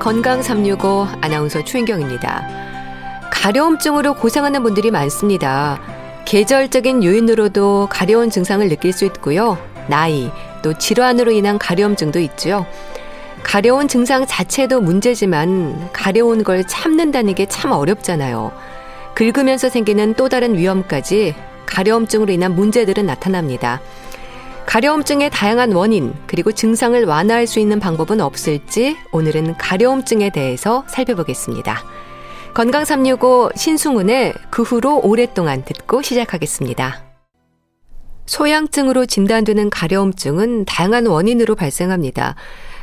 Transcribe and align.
건강 0.00 0.40
365 0.42 1.06
아나운서 1.20 1.62
추인경입니다. 1.62 2.48
가려움증으로 3.30 4.14
고생하는 4.14 4.62
분들이 4.62 4.90
많습니다. 4.90 5.78
계절적인 6.24 7.04
요인으로도 7.04 7.88
가려운 7.90 8.30
증상을 8.30 8.66
느낄 8.70 8.94
수 8.94 9.04
있고요. 9.04 9.58
나이, 9.88 10.30
또 10.62 10.72
질환으로 10.72 11.32
인한 11.32 11.58
가려움증도 11.58 12.18
있죠. 12.20 12.64
가려운 13.42 13.88
증상 13.88 14.26
자체도 14.26 14.80
문제지만 14.80 15.90
가려운 15.92 16.44
걸 16.44 16.64
참는다는 16.66 17.34
게 17.34 17.44
참 17.46 17.72
어렵잖아요. 17.72 18.52
긁으면서 19.14 19.68
생기는 19.68 20.14
또 20.14 20.30
다른 20.30 20.56
위험까지 20.56 21.34
가려움증으로 21.66 22.32
인한 22.32 22.54
문제들은 22.54 23.04
나타납니다. 23.04 23.82
가려움증의 24.70 25.30
다양한 25.30 25.72
원인, 25.72 26.14
그리고 26.28 26.52
증상을 26.52 27.04
완화할 27.04 27.48
수 27.48 27.58
있는 27.58 27.80
방법은 27.80 28.20
없을지 28.20 28.96
오늘은 29.10 29.56
가려움증에 29.56 30.30
대해서 30.30 30.84
살펴보겠습니다. 30.86 31.82
건강 32.54 32.84
365 32.84 33.50
신승훈의 33.56 34.32
그 34.48 34.62
후로 34.62 35.00
오랫동안 35.00 35.64
듣고 35.64 36.02
시작하겠습니다. 36.02 37.02
소양증으로 38.26 39.06
진단되는 39.06 39.70
가려움증은 39.70 40.66
다양한 40.66 41.06
원인으로 41.06 41.56
발생합니다. 41.56 42.36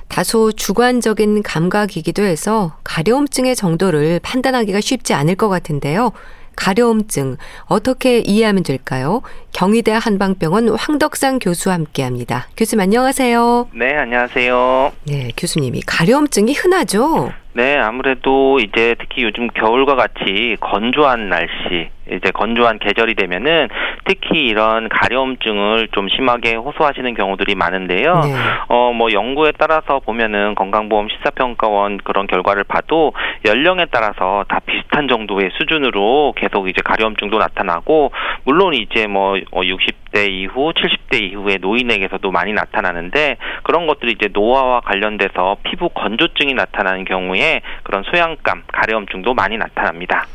다소 0.10 0.52
주관적인 0.52 1.42
감각이기도 1.42 2.22
해서 2.22 2.76
가려움증의 2.84 3.56
정도를 3.56 4.20
판단하기가 4.24 4.82
쉽지 4.82 5.14
않을 5.14 5.36
것 5.36 5.48
같은데요. 5.48 6.12
가려움증 6.58 7.38
어떻게 7.68 8.18
이해하면 8.20 8.64
될까요? 8.64 9.22
경희대 9.54 9.92
한방병원 9.94 10.70
황덕상 10.70 11.40
교수와 11.40 11.76
함께합니다. 11.76 12.48
교수님 12.58 12.82
안녕하세요. 12.82 13.70
네, 13.74 13.96
안녕하세요. 13.96 14.92
네, 15.08 15.32
교수님이 15.38 15.82
가려움증이 15.88 16.54
흔하죠? 16.54 17.32
네, 17.54 17.78
아무래도 17.78 18.60
이제 18.60 18.96
특히 19.00 19.24
요즘 19.24 19.48
겨울과 19.48 19.96
같이 19.96 20.58
건조한 20.60 21.30
날씨, 21.30 21.90
이제 22.12 22.32
건조한 22.32 22.80
계절이 22.80 23.16
되면은 23.16 23.70
특히 24.06 24.40
이런 24.40 24.90
가려움증을 24.90 25.90
좀 25.92 26.08
심하게 26.10 26.56
호소하시는 26.56 27.14
경우들이 27.14 27.56
많은데요. 27.56 28.14
네. 28.24 28.34
어, 28.70 28.94
뭐 28.94 29.12
연구에 29.12 29.52
따라서 29.58 30.00
보면은 30.00 30.56
건강보험 30.56 31.10
시사평가원 31.10 31.98
그런 32.04 32.28
결과를 32.28 32.64
봐도 32.64 33.14
연령에 33.46 33.86
따라서 33.92 34.46
다 34.48 34.60
비슷한 34.66 35.08
정도의 35.08 35.52
수준으로 35.58 36.34
계속 36.36 36.70
이제 36.70 36.82
가려움증도 36.84 37.38
나타나고 37.38 38.12
물론 38.44 38.74
이제 38.74 39.08
뭐 39.08 39.34
60대 39.34 40.18
어, 40.18 40.30
이후, 40.30 40.74
70대 40.74 41.22
이후에 41.22 41.58
노인에게서도 41.58 42.32
많이 42.32 42.54
나타나는데 42.54 43.38
그런 43.64 43.88
것들이 43.88 44.14
이제 44.14 44.30
노화와 44.32 44.82
관련돼서 44.82 45.58
피부 45.64 45.90
건조증이 45.90 46.54
나타나는 46.54 47.06
경우에 47.06 47.62
그런 47.84 48.04
소양감, 48.04 48.64
가려움증도 48.68 49.34
많이 49.34 49.58
나타납니다. 49.58 50.26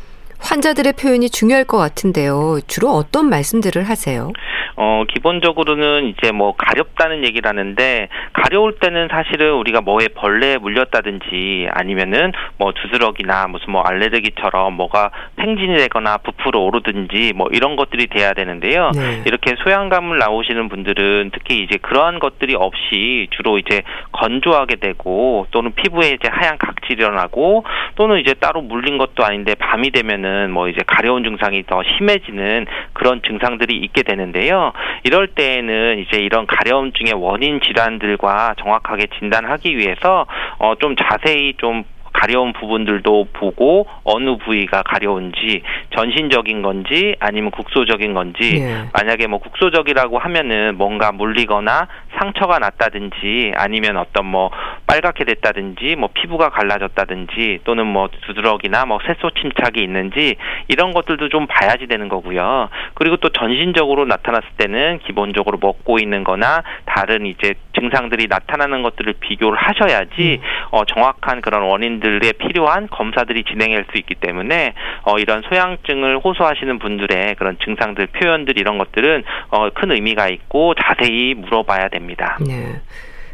환자들의 0.43 0.93
표현이 0.93 1.29
중요할 1.29 1.63
것 1.63 1.77
같은데요. 1.77 2.59
주로 2.67 2.89
어떤 2.89 3.29
말씀들을 3.29 3.83
하세요? 3.83 4.31
어, 4.75 5.03
기본적으로는 5.07 6.07
이제 6.07 6.31
뭐 6.31 6.55
가렵다는 6.57 7.23
얘기를 7.23 7.47
하는데 7.47 8.07
가려울 8.33 8.79
때는 8.79 9.07
사실은 9.11 9.53
우리가 9.53 9.81
뭐에 9.81 10.07
벌레에 10.15 10.57
물렸다든지 10.57 11.67
아니면은 11.71 12.31
뭐 12.57 12.71
두드러기나 12.73 13.47
무슨 13.47 13.71
뭐 13.71 13.83
알레르기처럼 13.83 14.73
뭐가 14.73 15.11
팽진이 15.35 15.77
되거나 15.77 16.17
부풀어 16.17 16.59
오르든지 16.61 17.33
뭐 17.35 17.47
이런 17.51 17.75
것들이 17.75 18.07
돼야 18.07 18.33
되는데요. 18.33 18.91
네. 18.95 19.23
이렇게 19.25 19.55
소양감을 19.63 20.17
나오시는 20.17 20.69
분들은 20.69 21.31
특히 21.33 21.63
이제 21.63 21.77
그러한 21.77 22.19
것들이 22.19 22.55
없이 22.55 23.27
주로 23.31 23.59
이제 23.59 23.83
건조하게 24.11 24.77
되고 24.77 25.45
또는 25.51 25.73
피부에 25.75 26.11
이제 26.11 26.29
하얀 26.31 26.57
각질이 26.57 27.03
일어나고 27.03 27.63
또는 27.95 28.19
이제 28.19 28.33
따로 28.33 28.61
물린 28.61 28.97
것도 28.97 29.23
아닌데 29.23 29.55
밤이 29.55 29.91
되면은 29.91 30.32
뭐 30.51 30.67
이제 30.67 30.81
가려운 30.85 31.23
증상이 31.23 31.63
더 31.65 31.81
심해지는 31.83 32.65
그런 32.93 33.21
증상들이 33.21 33.77
있게 33.77 34.03
되는데요. 34.03 34.73
이럴 35.03 35.27
때에는 35.27 35.99
이제 35.99 36.17
이런 36.17 36.45
가려움증의 36.47 37.13
원인 37.13 37.61
질환들과 37.61 38.55
정확하게 38.59 39.07
진단하기 39.19 39.77
위해서 39.77 40.25
어, 40.59 40.75
좀 40.75 40.95
자세히 40.95 41.53
좀 41.57 41.83
가려운 42.13 42.53
부분들도 42.53 43.27
보고 43.33 43.87
어느 44.03 44.37
부위가 44.37 44.83
가려운지 44.83 45.63
전신적인 45.95 46.61
건지 46.61 47.15
아니면 47.19 47.51
국소적인 47.51 48.13
건지 48.13 48.59
예. 48.59 48.89
만약에 48.93 49.27
뭐 49.27 49.39
국소적이라고 49.39 50.19
하면은 50.19 50.77
뭔가 50.77 51.11
물리거나 51.11 51.87
상처가 52.17 52.59
났다든지 52.59 53.53
아니면 53.55 53.97
어떤 53.97 54.25
뭐 54.25 54.51
빨갛게 54.87 55.25
됐다든지 55.25 55.95
뭐 55.97 56.09
피부가 56.13 56.49
갈라졌다든지 56.49 57.59
또는 57.63 57.87
뭐 57.87 58.09
두드러기나 58.21 58.85
뭐 58.85 58.99
색소 59.05 59.31
침착이 59.31 59.83
있는지 59.83 60.35
이런 60.67 60.93
것들도 60.93 61.29
좀 61.29 61.47
봐야지 61.47 61.87
되는 61.87 62.07
거고요. 62.07 62.69
그리고 62.93 63.17
또 63.17 63.29
전신적으로 63.29 64.05
나타났을 64.05 64.47
때는 64.57 64.99
기본적으로 64.99 65.57
먹고 65.59 65.97
있는 65.97 66.23
거나 66.23 66.63
다른 66.85 67.25
이제 67.25 67.55
증상들이 67.83 68.27
나타나는 68.29 68.81
것들을 68.81 69.13
비교를 69.19 69.57
하셔야지 69.57 70.39
음. 70.41 70.47
어 70.71 70.85
정확한 70.85 71.41
그런 71.41 71.63
원인들에 71.63 72.31
필요한 72.33 72.87
검사들이 72.87 73.43
진행할 73.43 73.85
수 73.91 73.97
있기 73.97 74.15
때문에 74.15 74.73
어 75.03 75.19
이런 75.19 75.41
소양증을 75.41 76.19
호소하시는 76.19 76.79
분들의 76.79 77.35
그런 77.35 77.57
증상들 77.63 78.07
표현들 78.07 78.57
이런 78.57 78.77
것들은 78.77 79.23
어 79.49 79.69
큰 79.73 79.91
의미가 79.91 80.29
있고 80.29 80.75
자세히 80.75 81.33
물어봐야 81.33 81.89
됩니다. 81.89 82.37
네. 82.45 82.79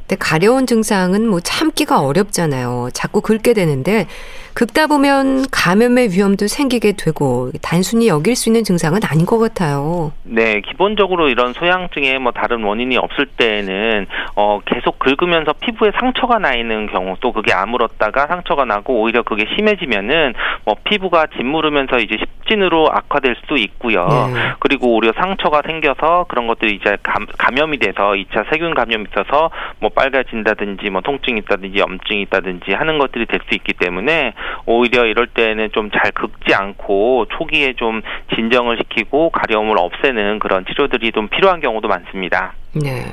근데 0.10 0.18
가려운 0.20 0.66
증상은 0.66 1.28
뭐 1.28 1.40
참기가 1.40 2.02
어렵잖아요. 2.02 2.90
자꾸 2.94 3.22
긁게 3.22 3.54
되는데 3.54 4.08
긁다 4.56 4.88
보면 4.88 5.46
감염의 5.52 6.10
위험도 6.12 6.48
생기게 6.48 6.94
되고 6.94 7.52
단순히 7.62 8.08
여길 8.08 8.36
수 8.36 8.50
있는 8.50 8.64
증상은 8.64 9.02
아닌 9.10 9.28
것 9.28 9.38
같아요. 9.38 10.12
네, 10.24 10.62
기본적으로 10.62 11.30
이런 11.30 11.54
소양증에 11.54 12.18
뭐 12.18 12.32
다른 12.32 12.64
원인이 12.64 12.98
없을 12.98 13.28
때에는 13.28 14.08
어 14.36 14.60
계속 14.66 14.98
긁으면서 14.98 15.54
피부에 15.54 15.92
상처가 16.00 16.40
나 16.40 16.56
있는 16.56 16.88
경우 16.88 17.16
또 17.20 17.32
그게 17.32 17.54
아물었다가 17.54 18.28
상처가 18.28 18.66
나고 18.66 19.02
오히려 19.02 19.22
그게 19.22 19.46
심해지면은 19.56 20.34
뭐 20.66 20.76
피부가 20.84 21.28
짓무르면서 21.38 22.00
이제 22.00 22.18
습진으로 22.20 22.90
악화될 22.92 23.36
수도 23.42 23.56
있고요. 23.58 24.08
네. 24.08 24.54
그리고 24.60 24.96
오히려 24.96 25.14
상처가 25.16 25.62
생겨서 25.66 26.26
그런 26.28 26.48
것들이 26.48 26.76
이제 26.76 26.98
감, 27.04 27.28
감염이 27.38 27.78
돼서 27.78 28.12
2차 28.12 28.52
세균 28.52 28.74
감염이 28.74 29.06
있어서 29.12 29.52
뭐 29.80 29.90
빨개진다든지 30.00 30.90
뭐 30.90 31.02
통증이 31.02 31.40
있다든지 31.40 31.78
염증이 31.78 32.22
있다든지 32.24 32.72
하는 32.72 32.98
것들이 32.98 33.26
될 33.26 33.40
수 33.50 33.56
있기 33.56 33.74
때문에 33.74 34.34
오히려 34.66 35.06
이럴 35.06 35.28
때는 35.28 35.70
좀 35.74 35.90
잘 35.92 36.12
긁지 36.12 36.54
않고 36.54 37.26
초기에 37.38 37.74
좀 37.74 38.02
진정을 38.36 38.78
시키고 38.78 39.32
가려움을 39.32 39.78
없애는 39.78 40.40
그런 40.40 40.66
치료들이 40.66 41.12
좀 41.12 41.28
필요한 41.30 41.60
경우도 41.62 41.88
많습니다. 41.88 42.54
네. 42.74 43.06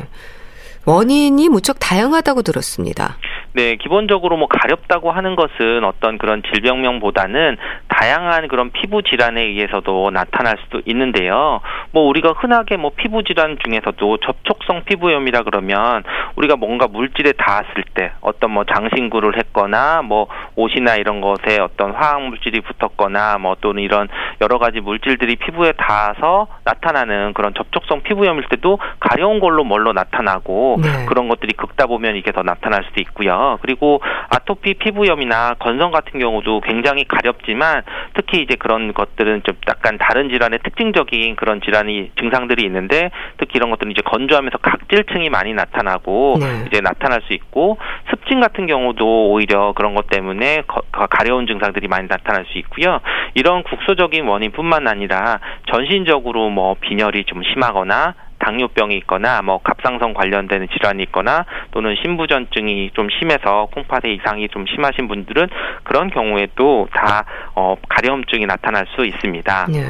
원인이 0.85 1.49
무척 1.49 1.79
다양하다고 1.81 2.43
들었습니다. 2.43 3.17
네, 3.57 3.77
기본적으로 3.77 4.37
뭐 4.37 4.49
가렵다고 4.49 5.13
하는 5.13 5.35
것은 5.35 5.83
어떤 5.83 6.19
그런 6.19 6.43
질병명보다는 6.43 7.57
다양한 7.89 8.49
그런 8.49 8.71
피부 8.71 9.03
질환에 9.03 9.41
의해서도 9.45 10.11
나타날 10.11 10.59
수도 10.63 10.83
있는데요. 10.85 11.63
뭐 11.91 12.03
우리가 12.03 12.33
흔하게 12.37 12.77
뭐 12.77 12.91
피부 12.95 13.25
질환 13.25 13.57
중에서도 13.65 14.19
접촉성 14.19 14.83
피부염이라 14.85 15.45
그러면 15.45 16.03
우리가 16.35 16.57
뭔가 16.57 16.87
물질에 16.87 17.33
닿았을 17.33 17.83
때 17.95 18.13
어떤 18.21 18.51
뭐 18.51 18.65
장신구를 18.65 19.39
했거나 19.39 20.03
뭐 20.03 20.27
옷이나 20.57 20.97
이런 20.97 21.23
것에 21.23 21.59
어떤 21.59 21.93
화학 21.93 22.25
물질이 22.25 22.61
붙었거나 22.61 23.39
뭐 23.39 23.57
또는 23.63 23.83
이런 23.83 24.09
여러 24.43 24.59
가지 24.59 24.81
물질들이 24.81 25.37
피부에 25.37 25.73
닿아서 25.73 26.47
나타나는 26.65 27.33
그런 27.33 27.55
접촉성 27.55 28.03
피부염일 28.03 28.45
때도 28.51 28.79
가려운 29.01 29.41
걸로 29.41 29.65
뭘로 29.65 29.95
나타나고 29.95 30.77
네. 30.83 31.07
그런 31.07 31.29
것들이 31.29 31.55
긁다 31.55 31.87
보면 31.87 32.17
이게 32.17 32.33
더 32.33 32.43
나타날 32.43 32.85
수도 32.85 33.01
있고요. 33.01 33.46
그리고 33.63 34.01
아토피 34.29 34.75
피부염이나 34.75 35.55
건성 35.59 35.91
같은 35.91 36.19
경우도 36.21 36.61
굉장히 36.61 37.05
가렵지만 37.05 37.83
특히 38.15 38.43
이제 38.43 38.57
그런 38.57 38.93
것들은 38.93 39.43
좀 39.45 39.57
약간 39.69 39.99
다른 39.99 40.29
질환의 40.29 40.61
특징적인 40.65 41.37
그런 41.37 41.61
질환이 41.61 42.11
증상들이 42.19 42.65
있는데 42.65 43.11
특히 43.39 43.57
이런 43.57 43.71
것들은 43.71 43.93
이제 43.93 44.03
건조하면서 44.03 44.59
각질층이 44.59 45.31
많이 45.31 45.55
나타나고 45.55 46.39
네. 46.41 46.65
이제 46.67 46.81
나타날 46.81 47.23
수 47.23 47.33
있고 47.33 47.79
습진 48.11 48.41
같은 48.41 48.67
경우도 48.67 49.31
오히려 49.31 49.73
그런 49.73 49.95
것 49.95 50.09
때문에 50.09 50.63
거, 50.67 50.83
가려운 50.91 51.47
증상들이 51.47 51.89
많이 51.89 52.09
나타날 52.09 52.47
수 52.47 52.59
있고요. 52.59 53.01
이런 53.35 53.63
국소적인 53.63 54.27
원인뿐만 54.27 54.89
아니라 54.89 55.41
전신적으로 55.71 56.51
뭐 56.51 56.77
빈혈이 56.81 57.25
좀 57.25 57.43
심하거나 57.43 58.15
당뇨병이 58.39 58.97
있거나 58.99 59.43
뭐 59.43 59.59
갑상선 59.59 60.15
관련되는 60.15 60.69
질환이 60.73 61.03
있거나 61.05 61.45
또는 61.71 61.97
신부전증이 62.03 62.91
좀 62.95 63.09
심해서 63.19 63.69
콩팥의 63.73 64.15
이상이 64.17 64.49
좀 64.49 64.67
심하신 64.67 65.09
분들은 65.09 65.49
그런 65.85 66.11
경우에도 66.11 66.89
다 66.93 67.25
어, 67.55 67.77
가려움증이 67.89 68.47
나타날 68.47 68.87
수 68.95 69.05
있습니다. 69.05 69.67
네. 69.71 69.83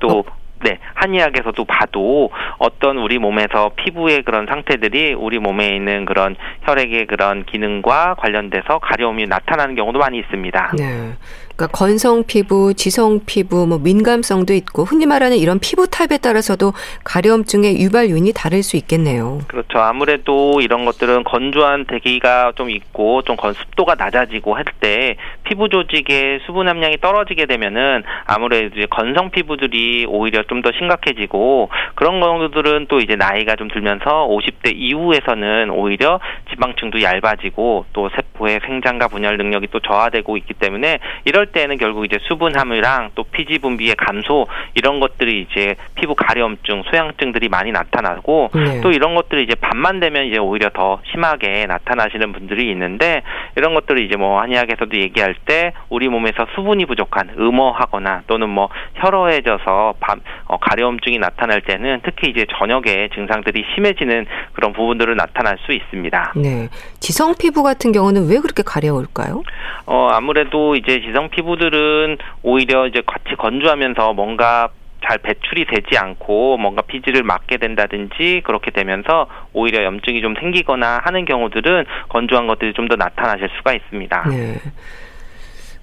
또 0.00 0.20
어. 0.20 0.40
네, 0.62 0.78
한의학에서도 0.94 1.64
봐도 1.64 2.30
어떤 2.58 2.98
우리 2.98 3.18
몸에서 3.18 3.70
피부의 3.76 4.22
그런 4.22 4.46
상태들이 4.46 5.14
우리 5.14 5.38
몸에 5.38 5.68
있는 5.68 6.04
그런 6.04 6.36
혈액의 6.62 7.06
그런 7.06 7.44
기능과 7.44 8.16
관련돼서 8.18 8.78
가려움이 8.78 9.24
나타나는 9.24 9.74
경우도 9.74 9.98
많이 9.98 10.18
있습니다. 10.18 10.72
네. 10.76 11.12
그러니까 11.60 11.66
건성 11.76 12.24
피부, 12.26 12.72
지성 12.72 13.20
피부, 13.26 13.66
뭐 13.66 13.78
민감성도 13.78 14.54
있고 14.54 14.84
흔히 14.84 15.04
말하는 15.04 15.36
이런 15.36 15.58
피부 15.58 15.86
타입에 15.86 16.16
따라서도 16.16 16.72
가려움증의 17.04 17.78
유발 17.80 18.08
요인이 18.08 18.32
다를 18.32 18.62
수 18.62 18.78
있겠네요. 18.78 19.40
그렇죠. 19.46 19.78
아무래도 19.78 20.60
이런 20.62 20.86
것들은 20.86 21.24
건조한 21.24 21.84
대기가 21.84 22.52
좀 22.56 22.70
있고 22.70 23.20
좀 23.22 23.36
습도가 23.36 23.96
낮아지고 23.96 24.54
할 24.54 24.64
때 24.80 25.16
피부 25.44 25.68
조직의 25.68 26.40
수분 26.46 26.68
함량이 26.68 26.98
떨어지게 26.98 27.46
되면은 27.46 28.04
아무래도 28.24 28.78
이제 28.78 28.86
건성 28.88 29.30
피부들이 29.30 30.06
오히려 30.08 30.42
좀 30.44 30.60
더 30.60 30.70
심각해지고 30.72 31.70
그런 31.94 32.20
경우들은 32.20 32.84
또 32.88 33.00
이제 33.00 33.16
나이가 33.16 33.56
좀 33.56 33.68
들면서 33.68 34.28
50대 34.28 34.74
이후에서는 34.76 35.70
오히려 35.70 36.20
지방층도 36.50 37.00
얇아지고 37.02 37.86
또 37.94 38.10
세포의 38.14 38.60
생장과 38.66 39.08
분열 39.08 39.38
능력이 39.38 39.68
또 39.70 39.80
저하되고 39.80 40.36
있기 40.36 40.52
때문에 40.54 40.98
이럴 41.24 41.46
때는 41.52 41.78
결국 41.78 42.04
이제 42.04 42.18
수분 42.22 42.56
함유랑 42.56 43.10
또 43.14 43.24
피지 43.24 43.58
분비의 43.58 43.96
감소 43.96 44.46
이런 44.74 45.00
것들이 45.00 45.46
이제 45.50 45.74
피부 45.94 46.14
가려움증, 46.14 46.82
소양증들이 46.90 47.48
많이 47.48 47.72
나타나고 47.72 48.50
네. 48.54 48.80
또 48.80 48.90
이런 48.90 49.14
것들이 49.14 49.44
이제 49.44 49.54
밤만 49.54 50.00
되면 50.00 50.26
이제 50.26 50.38
오히려 50.38 50.70
더 50.70 51.00
심하게 51.10 51.66
나타나시는 51.66 52.32
분들이 52.32 52.70
있는데 52.70 53.22
이런 53.56 53.74
것들을 53.74 54.04
이제 54.04 54.16
뭐 54.16 54.40
한의학에서도 54.40 54.96
얘기할 54.96 55.34
때 55.44 55.72
우리 55.88 56.08
몸에서 56.08 56.46
수분이 56.54 56.86
부족한 56.86 57.30
음어하거나 57.38 58.22
또는 58.26 58.48
뭐 58.48 58.68
혈어해져서 58.94 59.94
밤 60.00 60.20
어, 60.46 60.58
가려움증이 60.58 61.18
나타날 61.18 61.60
때는 61.62 62.00
특히 62.04 62.30
이제 62.30 62.46
저녁에 62.58 63.08
증상들이 63.14 63.64
심해지는 63.74 64.26
그런 64.52 64.72
부분들을 64.72 65.16
나타날 65.16 65.58
수 65.64 65.72
있습니다. 65.72 66.32
네. 66.36 66.68
지성 67.00 67.34
피부 67.38 67.62
같은 67.62 67.92
경우는 67.92 68.28
왜 68.28 68.38
그렇게 68.38 68.62
가려울까요? 68.62 69.42
어 69.86 70.08
아무래도 70.12 70.76
이제 70.76 71.00
지성 71.00 71.29
피부들은 71.30 72.18
오히려 72.42 72.86
이제 72.86 73.02
같이 73.06 73.34
건조하면서 73.36 74.12
뭔가 74.14 74.68
잘 75.08 75.16
배출이 75.18 75.64
되지 75.64 75.96
않고 75.96 76.58
뭔가 76.58 76.82
피지를 76.82 77.22
막게 77.22 77.56
된다든지 77.56 78.42
그렇게 78.44 78.70
되면서 78.70 79.26
오히려 79.54 79.82
염증이 79.84 80.20
좀 80.20 80.34
생기거나 80.38 81.00
하는 81.02 81.24
경우들은 81.24 81.86
건조한 82.10 82.46
것들이 82.46 82.74
좀 82.74 82.88
더 82.88 82.96
나타나실 82.96 83.48
수가 83.56 83.72
있습니다. 83.72 84.28
네. 84.28 84.56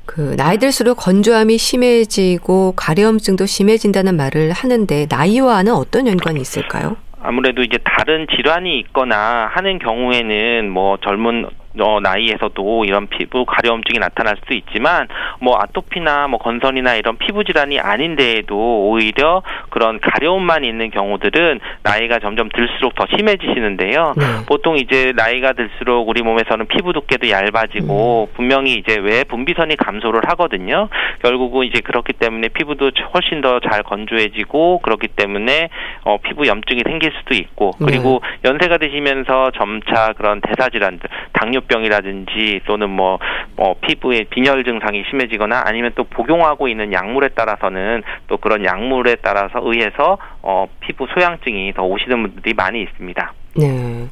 그 0.06 0.36
나이 0.38 0.58
들수록 0.58 0.98
건조함이 0.98 1.58
심해지고 1.58 2.74
가려움증도 2.76 3.46
심해진다는 3.46 4.16
말을 4.16 4.52
하는데 4.52 5.06
나이와는 5.10 5.74
어떤 5.74 6.08
연관이 6.08 6.40
있을까요? 6.40 6.96
아무래도 7.22 7.62
이제 7.62 7.78
다른 7.84 8.26
질환이 8.36 8.80
있거나 8.80 9.50
하는 9.52 9.80
경우에는 9.80 10.70
뭐 10.70 10.98
젊은 11.04 11.48
어, 11.80 12.00
나이에서도 12.02 12.86
이런 12.86 13.08
피부 13.08 13.46
가려움증이 13.46 14.00
나타날 14.00 14.38
수 14.48 14.54
있지만 14.54 15.08
뭐 15.40 15.58
아토피나 15.60 16.28
뭐 16.28 16.40
건선이나 16.40 16.96
이런 16.96 17.18
피부 17.18 17.44
질환이 17.44 17.80
아닌데에도 17.80 18.90
오히려 18.90 19.44
그런 19.70 20.00
가려움만 20.00 20.64
있는 20.64 20.90
경우들은 20.90 21.60
나이가 21.84 22.20
점점 22.20 22.50
들수록 22.50 22.96
더 22.96 23.06
심해지시는데요. 23.16 24.14
네. 24.18 24.24
보통 24.48 24.78
이제 24.78 25.14
나이가 25.16 25.54
들수록 25.54 26.08
우리 26.10 26.22
몸에서는 26.22 26.68
피부 26.68 26.94
두께도 26.94 27.30
얇아지고 27.30 28.30
음. 28.32 28.36
분명히 28.36 28.76
이제 28.76 28.98
외 28.98 29.24
분비선이 29.24 29.76
감소를 29.76 30.22
하거든요. 30.30 30.90
결국은 31.22 31.66
이제 31.66 31.82
그렇기 31.82 32.14
때문에 32.14 32.48
피부도 32.50 32.92
훨씬 33.14 33.42
더 33.42 33.58
잘 33.60 33.84
건조해지고 33.84 34.80
그렇기 34.80 35.08
때문에 35.10 35.70
어, 36.04 36.18
피부 36.18 36.48
염증이 36.48 36.82
생길 36.86 37.12
수도 37.20 37.36
있고 37.36 37.72
그리고 37.84 38.22
네. 38.24 38.50
연세가 38.50 38.78
드시면서 38.78 39.52
점차 39.58 40.14
그런 40.14 40.42
대사 40.42 40.70
질환들 40.70 41.10
당뇨 41.34 41.62
당뇨병이라든지 41.68 42.62
또는 42.66 42.90
뭐, 42.90 43.20
뭐 43.56 43.76
피부에 43.82 44.26
빈혈 44.30 44.64
증상이 44.64 45.04
심해지거나 45.10 45.64
아니면 45.66 45.92
또 45.96 46.04
복용하고 46.06 46.68
있는 46.68 46.92
약물에 46.92 47.30
따라서는 47.30 48.04
또 48.28 48.38
그런 48.38 48.66
약물에 48.66 49.18
따라서 49.22 49.60
의해서 49.62 50.18
어, 50.42 50.68
피부 50.80 51.06
소양증이 51.14 51.74
더 51.74 51.84
오시는 51.84 52.24
분들이 52.24 52.54
많이 52.54 52.82
있습니다. 52.82 53.34
네. 53.58 54.08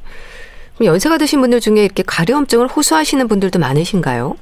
연세가 0.84 1.18
드신 1.18 1.40
분들 1.42 1.62
중에 1.62 1.84
이렇게 1.86 2.04
가려움증을 2.06 2.68
호소하시는 2.68 3.28
분들도 3.28 3.60
많으신가요? 3.60 4.36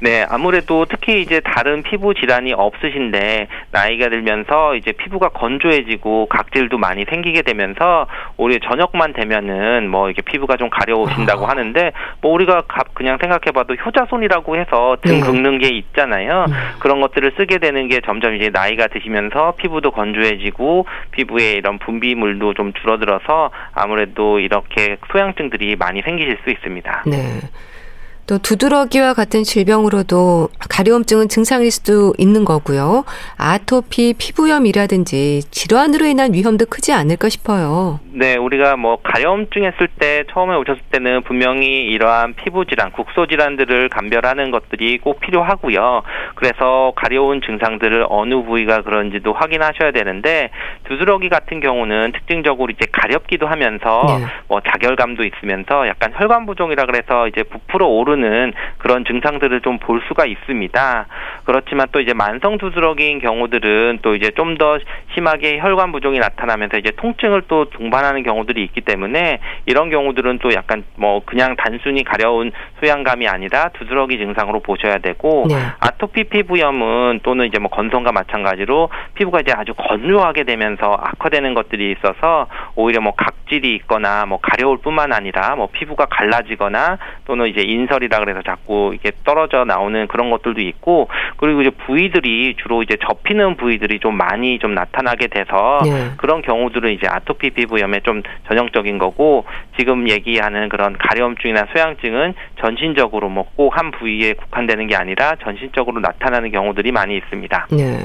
네, 0.00 0.24
아무래도 0.28 0.84
특히 0.84 1.20
이제 1.20 1.40
다른 1.40 1.82
피부 1.82 2.14
질환이 2.14 2.52
없으신데 2.52 3.48
나이가 3.72 4.08
들면서 4.08 4.76
이제 4.76 4.92
피부가 4.92 5.28
건조해지고 5.30 6.26
각질도 6.26 6.78
많이 6.78 7.04
생기게 7.08 7.42
되면서 7.42 8.06
우리 8.36 8.60
저녁만 8.60 9.12
되면은 9.12 9.88
뭐 9.88 10.10
이게 10.10 10.22
피부가 10.22 10.56
좀 10.56 10.70
가려우신다고 10.70 11.46
아. 11.46 11.50
하는데 11.50 11.92
뭐 12.20 12.32
우리가 12.32 12.62
그냥 12.94 13.18
생각해봐도 13.20 13.74
효자손이라고 13.74 14.56
해서 14.56 14.96
등 15.02 15.14
네. 15.14 15.20
긁는 15.20 15.58
게 15.58 15.68
있잖아요. 15.68 16.44
음. 16.48 16.52
그런 16.78 17.00
것들을 17.00 17.32
쓰게 17.36 17.58
되는 17.58 17.88
게 17.88 18.00
점점 18.00 18.34
이제 18.34 18.50
나이가 18.50 18.86
드시면서 18.86 19.54
피부도 19.56 19.90
건조해지고 19.90 20.86
피부에 21.10 21.52
이런 21.54 21.78
분비물도 21.78 22.54
좀 22.54 22.72
줄어들어서 22.74 23.50
아무래도 23.74 24.38
이렇게 24.38 24.96
소양증들이 25.10 25.76
많이 25.76 26.02
생기실 26.02 26.38
수 26.44 26.50
있습니다. 26.50 27.02
네. 27.06 27.16
또 28.28 28.36
두드러기와 28.36 29.14
같은 29.14 29.42
질병으로도 29.42 30.50
가려움증은 30.68 31.28
증상일 31.28 31.70
수도 31.70 32.12
있는 32.18 32.44
거고요. 32.44 33.04
아토피, 33.38 34.16
피부염이라든지 34.18 35.40
질환으로 35.50 36.04
인한 36.04 36.34
위험도 36.34 36.66
크지 36.66 36.92
않을까 36.92 37.30
싶어요. 37.30 38.00
네, 38.12 38.36
우리가 38.36 38.76
뭐 38.76 38.98
가려움증 39.02 39.64
했을 39.64 39.88
때 39.98 40.24
처음에 40.30 40.56
오셨을 40.56 40.82
때는 40.90 41.22
분명히 41.22 41.86
이러한 41.86 42.34
피부 42.34 42.66
질환, 42.66 42.92
국소 42.92 43.26
질환들을 43.26 43.88
감별하는 43.88 44.50
것들이 44.50 44.98
꼭 44.98 45.20
필요하고요. 45.20 46.02
그래서 46.34 46.92
가려운 46.96 47.40
증상들을 47.40 48.06
어느 48.10 48.34
부위가 48.42 48.82
그런지도 48.82 49.32
확인하셔야 49.32 49.92
되는데 49.92 50.50
두드러기 50.84 51.30
같은 51.30 51.60
경우는 51.60 52.12
특징적으로 52.12 52.70
이제 52.70 52.86
가렵기도 52.92 53.46
하면서 53.46 54.04
네. 54.06 54.26
뭐 54.48 54.60
자결감도 54.60 55.24
있으면서 55.24 55.88
약간 55.88 56.12
혈관 56.14 56.44
부종이라 56.44 56.84
그래서 56.84 57.26
이제 57.28 57.42
부풀어 57.44 57.86
오르는 57.86 58.17
오르는 58.18 58.52
그런 58.78 59.04
증상들을 59.04 59.60
좀 59.62 59.78
볼 59.78 60.02
수가 60.08 60.26
있습니다. 60.26 61.06
그렇지만 61.44 61.86
또 61.92 62.00
이제 62.00 62.12
만성 62.12 62.58
두드러기인 62.58 63.20
경우들은 63.20 64.00
또 64.02 64.16
이제 64.16 64.30
좀 64.32 64.58
더 64.58 64.78
심하게 65.14 65.58
혈관 65.60 65.92
부종이 65.92 66.18
나타나면서 66.18 66.78
이제 66.78 66.90
통증을 66.96 67.42
또 67.46 67.66
동반하는 67.66 68.24
경우들이 68.24 68.64
있기 68.64 68.80
때문에 68.80 69.38
이런 69.66 69.88
경우들은 69.90 70.40
또 70.40 70.52
약간 70.52 70.82
뭐 70.96 71.20
그냥 71.24 71.54
단순히 71.54 72.02
가려운 72.02 72.50
소양감이 72.80 73.28
아니라 73.28 73.68
두드러기 73.74 74.18
증상으로 74.18 74.60
보셔야 74.60 74.98
되고 74.98 75.44
네. 75.48 75.54
아토피 75.78 76.24
피부염은 76.24 77.20
또는 77.22 77.46
이제 77.46 77.60
뭐 77.60 77.70
건성과 77.70 78.10
마찬가지로 78.10 78.88
피부가 79.14 79.40
이제 79.42 79.52
아주 79.54 79.74
건조하게 79.74 80.42
되면서 80.42 80.98
악화되는 81.00 81.54
것들이 81.54 81.92
있어서 81.92 82.48
오히려 82.74 83.00
뭐 83.00 83.12
각질이 83.14 83.76
있거나 83.76 84.26
뭐 84.26 84.40
가려울 84.42 84.78
뿐만 84.78 85.12
아니라 85.12 85.54
뭐 85.54 85.68
피부가 85.70 86.06
갈라지거나 86.06 86.98
또는 87.26 87.46
이제 87.46 87.62
인설이 87.62 88.07
부위라 88.08 88.18
그래서 88.20 88.42
자꾸 88.42 88.92
이게 88.94 89.12
떨어져 89.24 89.64
나오는 89.64 90.06
그런 90.08 90.30
것들도 90.30 90.60
있고 90.60 91.08
그리고 91.36 91.60
이제 91.60 91.70
부위들이 91.70 92.56
주로 92.60 92.82
이제 92.82 92.96
접히는 93.06 93.56
부위들이 93.56 94.00
좀 94.00 94.16
많이 94.16 94.58
좀 94.58 94.74
나타나게 94.74 95.28
돼서 95.28 95.80
네. 95.84 96.10
그런 96.16 96.42
경우들은 96.42 96.92
이제 96.92 97.06
아토피 97.06 97.50
피부염에 97.50 98.00
좀 98.00 98.22
전형적인 98.48 98.98
거고 98.98 99.44
지금 99.78 100.08
얘기하는 100.08 100.68
그런 100.68 100.96
가려움증이나 100.98 101.66
소양증은 101.72 102.34
전신적으로 102.60 103.28
뭐 103.28 103.44
꼭 103.56 103.68
한 103.68 103.90
부위에 103.90 104.32
국한되는 104.32 104.86
게 104.88 104.96
아니라 104.96 105.36
전신적으로 105.42 106.00
나타나는 106.00 106.50
경우들이 106.50 106.90
많이 106.90 107.16
있습니다. 107.16 107.66
네. 107.70 107.98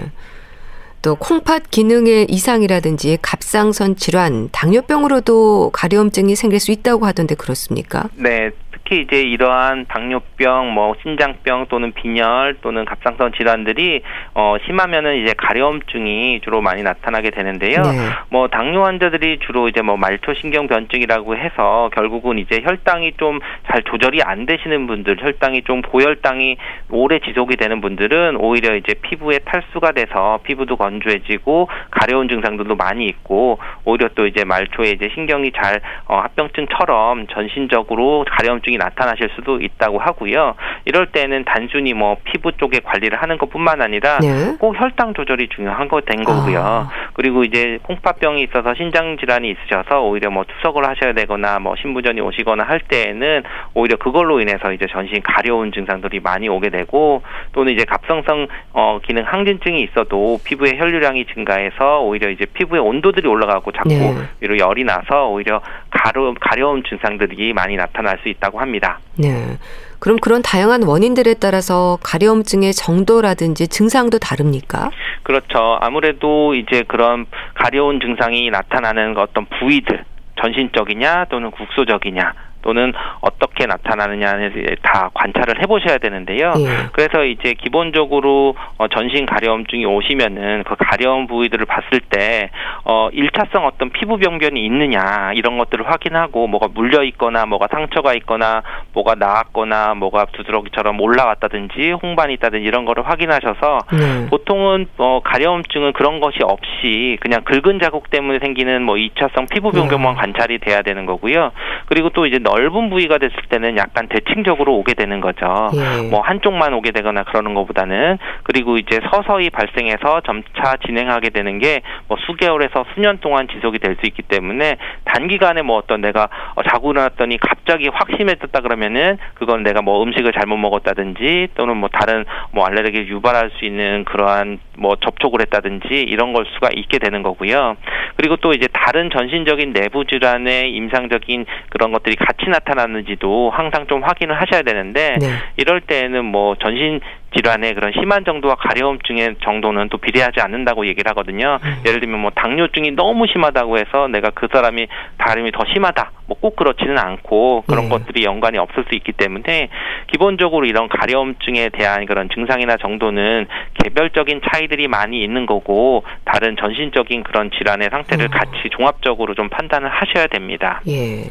또 1.04 1.16
콩팥 1.16 1.70
기능의 1.70 2.28
이상이라든지 2.30 3.18
갑상선 3.22 3.98
질환, 3.98 4.50
당뇨병으로도 4.52 5.72
가려움증이 5.74 6.36
생길 6.36 6.60
수 6.60 6.72
있다고 6.72 7.06
하던데 7.06 7.36
그렇습니까? 7.36 8.06
네, 8.16 8.52
특히 8.72 9.02
이제 9.02 9.22
이러한 9.22 9.86
당뇨병, 9.90 10.74
뭐 10.74 10.96
신장병 11.04 11.68
또는 11.70 11.92
빈혈 11.92 12.58
또는 12.62 12.86
갑상선 12.86 13.34
질환들이 13.38 14.02
어 14.34 14.56
심하면은 14.66 15.22
이제 15.22 15.34
가려움증이 15.38 16.40
주로 16.42 16.62
많이 16.62 16.84
나타나게 16.84 17.32
되는데요. 17.32 17.82
네. 17.82 17.92
뭐 18.30 18.48
당뇨 18.48 18.84
환자들이 18.86 19.40
주로 19.46 19.68
이제 19.68 19.82
뭐 19.82 19.98
말초 19.98 20.34
신경 20.36 20.68
변증이라고 20.68 21.36
해서 21.36 21.90
결국은 21.94 22.40
이제 22.40 22.62
혈당이 22.64 23.14
좀 23.18 23.40
잘 23.74 23.82
조절이 23.84 24.22
안 24.22 24.46
되시는 24.46 24.86
분들, 24.86 25.18
혈당이 25.20 25.64
좀 25.64 25.82
고혈당이 25.82 26.58
오래 26.92 27.20
지속이 27.20 27.56
되는 27.56 27.82
분들은 27.82 28.38
오히려 28.38 28.76
이제 28.76 28.94
피부에 29.02 29.40
탈수가 29.40 29.94
돼서 29.94 30.40
피부도 30.44 30.76
건 30.78 30.93
건조해지고 30.94 31.70
가려운 31.90 32.30
증상들도 32.30 32.76
많이 32.76 33.08
있고 33.08 33.60
오히려 33.86 34.10
또 34.16 34.28
이제 34.28 34.44
말초에 34.44 34.92
이제 34.92 35.10
신경이 35.14 35.52
잘 35.52 35.82
어, 36.08 36.20
합병증처럼 36.20 37.28
전신적으로 37.28 38.26
가려움증이 38.30 38.78
나타나실 38.78 39.30
수도 39.36 39.60
있다고 39.62 40.00
하고요. 40.00 40.56
이럴 40.86 41.08
때는 41.08 41.44
단순히 41.46 41.94
뭐 41.94 42.18
피부 42.24 42.52
쪽에 42.52 42.80
관리를 42.80 43.22
하는 43.22 43.38
것뿐만 43.38 43.82
아니라 43.82 44.20
네. 44.20 44.56
꼭 44.60 44.80
혈당 44.80 45.14
조절이 45.14 45.50
중요한 45.50 45.88
거 45.88 46.04
된 46.06 46.24
거고요. 46.24 46.60
아. 46.60 46.90
그리고 47.14 47.44
이제 47.44 47.80
콩팥병이 47.84 48.44
있어서 48.44 48.74
신장 48.76 49.18
질환이 49.18 49.52
있으셔서 49.52 50.02
오히려 50.02 50.30
뭐 50.30 50.44
투석을 50.44 50.88
하셔야 50.88 51.14
되거나 51.14 51.60
뭐 51.60 51.76
신부전이 51.76 52.22
오시거나 52.22 52.64
할 52.64 52.80
때에는 52.82 53.44
오히려 53.74 53.98
그걸로 53.98 54.40
인해서 54.42 54.72
이제 54.74 54.86
전신 54.92 55.22
가려운 55.22 55.72
증상들이 55.72 56.20
많이 56.20 56.50
오게 56.50 56.70
되고 56.70 57.22
또는 57.54 57.74
이제 57.74 57.86
갑성성 57.86 58.48
어 58.74 59.00
기능 59.04 59.24
항진증이 59.24 59.82
있어도 59.84 60.40
피부의 60.46 60.78
혈류량이 60.84 61.26
증가해서 61.34 62.02
오히려 62.02 62.30
이제 62.30 62.46
피부의 62.46 62.82
온도들이 62.82 63.28
올라가고 63.28 63.72
자꾸 63.72 63.90
네. 63.90 64.14
위로 64.42 64.58
열이 64.58 64.84
나서 64.84 65.30
오히려 65.30 65.62
가려 65.90 66.34
가려움 66.40 66.84
증상들이 66.84 67.54
많이 67.54 67.76
나타날 67.78 68.20
수 68.22 68.30
있다고 68.30 68.60
합니다. 68.60 69.00
네. 69.16 69.58
그럼 70.00 70.18
그런 70.18 70.42
다양한 70.42 70.84
원인들에 70.84 71.36
따라서 71.36 71.98
가려움증의 72.04 72.74
정도라든지 72.74 73.70
증상도 73.70 74.20
다릅니까? 74.20 74.92
그렇죠. 75.24 75.78
아무래도 75.80 76.54
이제 76.56 76.84
그런 76.86 77.26
가려운 77.54 78.02
증상이 78.02 78.50
나타나는 78.50 79.18
어떤 79.18 79.46
부위들 79.46 80.04
전신적이냐 80.42 81.28
또는 81.30 81.52
국소적이냐 81.52 82.34
또는 82.64 82.94
어떻게 83.22 83.68
나타나느냐에 83.68 84.50
다 84.82 85.12
관찰을 85.14 85.62
해보셔야 85.62 86.00
되는데요. 86.00 86.54
예. 86.58 86.90
그래서 86.94 87.24
이제 87.26 87.54
기본적으로 87.54 88.56
어, 88.78 88.88
전신 88.88 89.26
가려움증이 89.26 89.86
오시면은 89.86 90.64
그 90.64 90.76
가려운 90.78 91.28
부위들을 91.28 91.66
봤을 91.66 92.00
때 92.10 92.50
어, 92.86 93.10
1차성 93.14 93.66
어떤 93.66 93.92
피부 93.92 94.18
병변이 94.18 94.66
있느냐 94.66 95.32
이런 95.36 95.58
것들을 95.58 95.90
확인하고 95.90 96.48
뭐가 96.48 96.70
물려 96.74 97.04
있거나 97.04 97.46
뭐가 97.46 97.68
상처가 97.70 98.14
있거나 98.16 98.64
뭐가 98.94 99.16
나았거나 99.16 99.94
뭐가 99.96 100.26
두드러기처럼 100.34 101.00
올라왔다든지 101.00 101.92
홍반이 102.02 102.34
있다든지 102.36 102.66
이런 102.66 102.86
거를 102.86 103.08
확인하셔서 103.08 103.80
예. 103.94 104.30
보통은 104.30 104.88
어, 104.98 105.20
가려움증은 105.24 105.94
그런 105.94 106.20
것이 106.20 106.40
없이 106.42 107.18
그냥 107.20 107.44
긁은 107.44 107.80
자국 107.80 108.10
때문에 108.10 108.40
생기는 108.40 108.82
뭐 108.84 108.96
2차성 108.96 109.50
피부 109.50 109.72
병변만 109.72 110.14
예. 110.14 110.18
관찰이 110.18 110.60
돼야 110.60 110.82
되는 110.82 111.06
거고요. 111.06 111.52
그리고 111.88 112.10
또 112.10 112.26
이제 112.26 112.40
넓은 112.54 112.90
부위가 112.90 113.18
됐을 113.18 113.36
때는 113.50 113.78
약간 113.78 114.08
대칭적으로 114.08 114.76
오게 114.78 114.94
되는 114.94 115.22
거죠. 115.22 115.72
예. 115.74 116.10
뭐 116.10 116.22
한쪽만 116.22 116.74
오게 116.74 116.92
되거나 116.92 117.24
그러는 117.24 117.54
것보다는 117.56 118.20
그리고 118.44 118.78
이제 118.78 119.00
서서히 119.12 119.50
발생해서 119.50 120.22
점차 120.22 120.78
진행하게 120.86 121.30
되는 121.30 121.60
게 121.60 121.82
뭐 122.08 122.18
수개월에서 122.26 122.86
수년 122.94 123.18
동안 123.20 123.48
지속이 123.48 123.80
될 123.80 123.94
수 123.94 124.08
있기 124.08 124.24
때문에 124.24 124.78
단기간에 125.06 125.62
뭐 125.62 125.78
어떤 125.78 126.02
내가 126.02 126.28
어, 126.56 126.64
자고 126.64 126.92
일어났더니 126.92 127.38
갑자기 127.38 127.88
확 127.94 128.08
심해졌다 128.18 128.60
그러면은 128.62 129.20
그건 129.36 129.62
내가 129.62 129.84
뭐 129.84 130.02
음식을 130.02 130.32
잘못 130.34 130.58
먹었다든지 130.58 131.50
또는 131.54 131.78
뭐 131.78 131.90
다른 131.90 132.26
뭐 132.52 132.66
알레르기를 132.66 133.08
유발할 133.10 133.52
수 133.52 133.66
있는 133.66 134.04
그러한 134.06 134.58
뭐 134.78 134.96
접촉을 134.96 135.42
했다든지 135.42 135.88
이런 135.90 136.34
걸 136.34 136.46
수가 136.56 136.70
있게 136.76 136.98
되는 136.98 137.22
거고요. 137.22 137.76
그리고 138.16 138.36
또 138.38 138.54
이제 138.54 138.68
다른 138.74 139.12
전신적인 139.12 139.74
내부 139.74 140.06
질환의 140.06 140.72
임상적인 140.74 141.46
그런 141.70 141.92
것들이 141.92 142.16
같이 142.16 142.43
나타나는지도 142.50 143.52
항상 143.52 143.88
좀 143.88 144.04
확인을 144.04 144.40
하셔야 144.40 144.62
되는데 144.62 145.18
네. 145.20 145.28
이럴 145.58 145.82
때에는 145.82 146.24
뭐 146.26 146.56
전신 146.56 147.00
질환의 147.36 147.74
그런 147.74 147.92
심한 148.00 148.24
정도와 148.24 148.56
가려움증의 148.56 149.38
정도는 149.44 149.90
또 149.90 149.98
비례하지 149.98 150.40
않는다고 150.40 150.86
얘기를 150.86 151.10
하거든요. 151.10 151.58
음. 151.64 151.78
예를 151.86 152.00
들면 152.00 152.20
뭐 152.20 152.32
당뇨증이 152.36 152.92
너무 152.92 153.26
심하다고 153.26 153.80
해서 153.80 154.08
내가 154.08 154.30
그 154.30 154.48
사람이 154.52 154.88
다름이 155.18 155.52
더 155.52 155.64
심하다. 155.74 156.12
뭐 156.28 156.38
꼭 156.44 156.58
그렇지는 156.58 156.98
않고 156.98 157.64
그런 157.68 157.84
네. 157.86 157.90
것들이 157.90 158.26
연관이 158.26 158.58
없을 158.58 158.84
수 158.90 158.96
있기 158.96 159.14
때문에 159.14 159.70
기본적으로 160.12 160.66
이런 160.66 160.90
가려움증에 160.90 161.70
대한 161.70 162.06
그런 162.06 162.28
증상이나 162.30 162.76
정도는 162.76 163.48
개별적인 163.82 164.42
차이들이 164.52 164.90
많이 164.90 165.24
있는 165.24 165.46
거고 165.46 166.04
다른 166.26 166.58
전신적인 166.58 167.24
그런 167.24 167.50
질환의 167.52 167.90
상태를 167.92 168.26
음. 168.26 168.32
같이 168.32 168.70
종합적으로 168.72 169.36
좀 169.36 169.48
판단을 169.48 169.90
하셔야 169.90 170.28
됩니다. 170.28 170.82
예. 170.90 171.30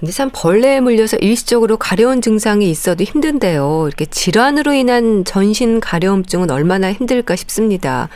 근데 0.00 0.12
참 0.12 0.30
벌레에 0.32 0.80
물려서 0.80 1.18
일시적으로 1.18 1.76
가려운 1.76 2.22
증상이 2.22 2.70
있어도 2.70 3.04
힘든데요. 3.04 3.84
이렇게 3.86 4.06
질환으로 4.06 4.72
인한 4.72 5.26
전신 5.26 5.78
가려움증은 5.78 6.50
얼마나 6.50 6.90
힘들까 6.90 7.36
싶습니다. 7.36 8.08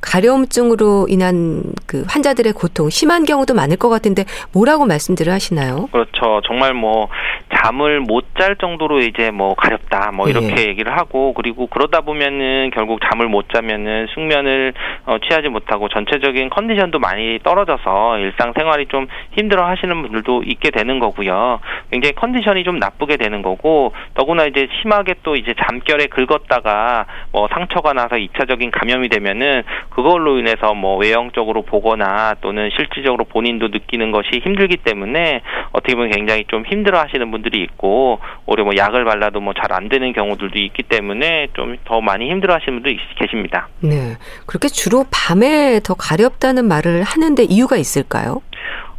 가려움증으로 0.00 1.06
인한 1.08 1.62
그 1.86 2.04
환자들의 2.08 2.52
고통 2.52 2.90
심한 2.90 3.24
경우도 3.24 3.54
많을 3.54 3.76
것 3.76 3.88
같은데 3.88 4.24
뭐라고 4.52 4.86
말씀들을 4.86 5.32
하시나요? 5.32 5.88
그렇죠. 5.92 6.40
정말 6.46 6.74
뭐 6.74 7.08
잠을 7.54 8.00
못 8.00 8.30
잘 8.40 8.56
정도로 8.56 9.00
이제 9.00 9.30
뭐 9.30 9.54
가렵다 9.54 10.12
뭐 10.12 10.30
이렇게 10.30 10.62
예. 10.62 10.68
얘기를 10.68 10.96
하고 10.96 11.34
그리고 11.34 11.66
그러다 11.66 12.00
보면은 12.00 12.70
결국 12.74 13.00
잠을 13.02 13.28
못 13.28 13.50
자면은 13.52 14.06
숙면을 14.14 14.72
어, 15.04 15.18
취하지 15.18 15.48
못하고 15.48 15.90
전체적인 15.90 16.48
컨디션도 16.48 16.98
많이 17.00 17.38
떨어져서 17.42 18.18
일상생활이 18.18 18.86
좀 18.86 19.08
힘들어 19.32 19.66
하시는 19.66 20.00
분들도 20.00 20.44
있게 20.46 20.70
되는 20.70 20.98
거고요. 21.00 21.60
굉장히 21.90 22.14
컨디션이 22.14 22.64
좀 22.64 22.78
나쁘게 22.78 23.18
되는 23.18 23.42
거고 23.42 23.92
더구나 24.14 24.46
이제 24.46 24.66
심하게 24.80 25.16
또 25.22 25.36
이제 25.36 25.52
잠결에 25.62 26.06
긁었다가 26.06 27.04
뭐 27.30 27.46
상처가 27.52 27.92
나서 27.92 28.16
이차적인 28.16 28.70
감염이 28.70 29.10
되면은 29.10 29.64
그걸로 30.02 30.38
인해서 30.38 30.72
뭐 30.74 30.96
외형적으로 30.96 31.62
보거나 31.62 32.34
또는 32.40 32.70
실질적으로 32.76 33.24
본인도 33.24 33.68
느끼는 33.68 34.12
것이 34.12 34.28
힘들기 34.42 34.78
때문에 34.78 35.42
어떻게 35.72 35.94
보면 35.94 36.10
굉장히 36.10 36.44
좀 36.48 36.64
힘들어 36.64 36.98
하시는 37.00 37.30
분들이 37.30 37.62
있고 37.62 38.18
오히려 38.46 38.64
뭐 38.64 38.72
약을 38.76 39.04
발라도 39.04 39.40
뭐 39.40 39.52
잘 39.54 39.70
안 39.72 39.88
되는 39.88 40.12
경우들도 40.12 40.58
있기 40.58 40.82
때문에 40.84 41.48
좀 41.54 41.76
더 41.84 42.00
많이 42.00 42.30
힘들어 42.30 42.54
하시는 42.54 42.80
분도 42.82 42.96
계십니다. 43.18 43.68
네. 43.80 44.16
그렇게 44.46 44.68
주로 44.68 45.04
밤에 45.12 45.80
더 45.84 45.94
가렵다는 45.94 46.64
말을 46.66 47.02
하는데 47.02 47.42
이유가 47.44 47.76
있을까요? 47.76 48.40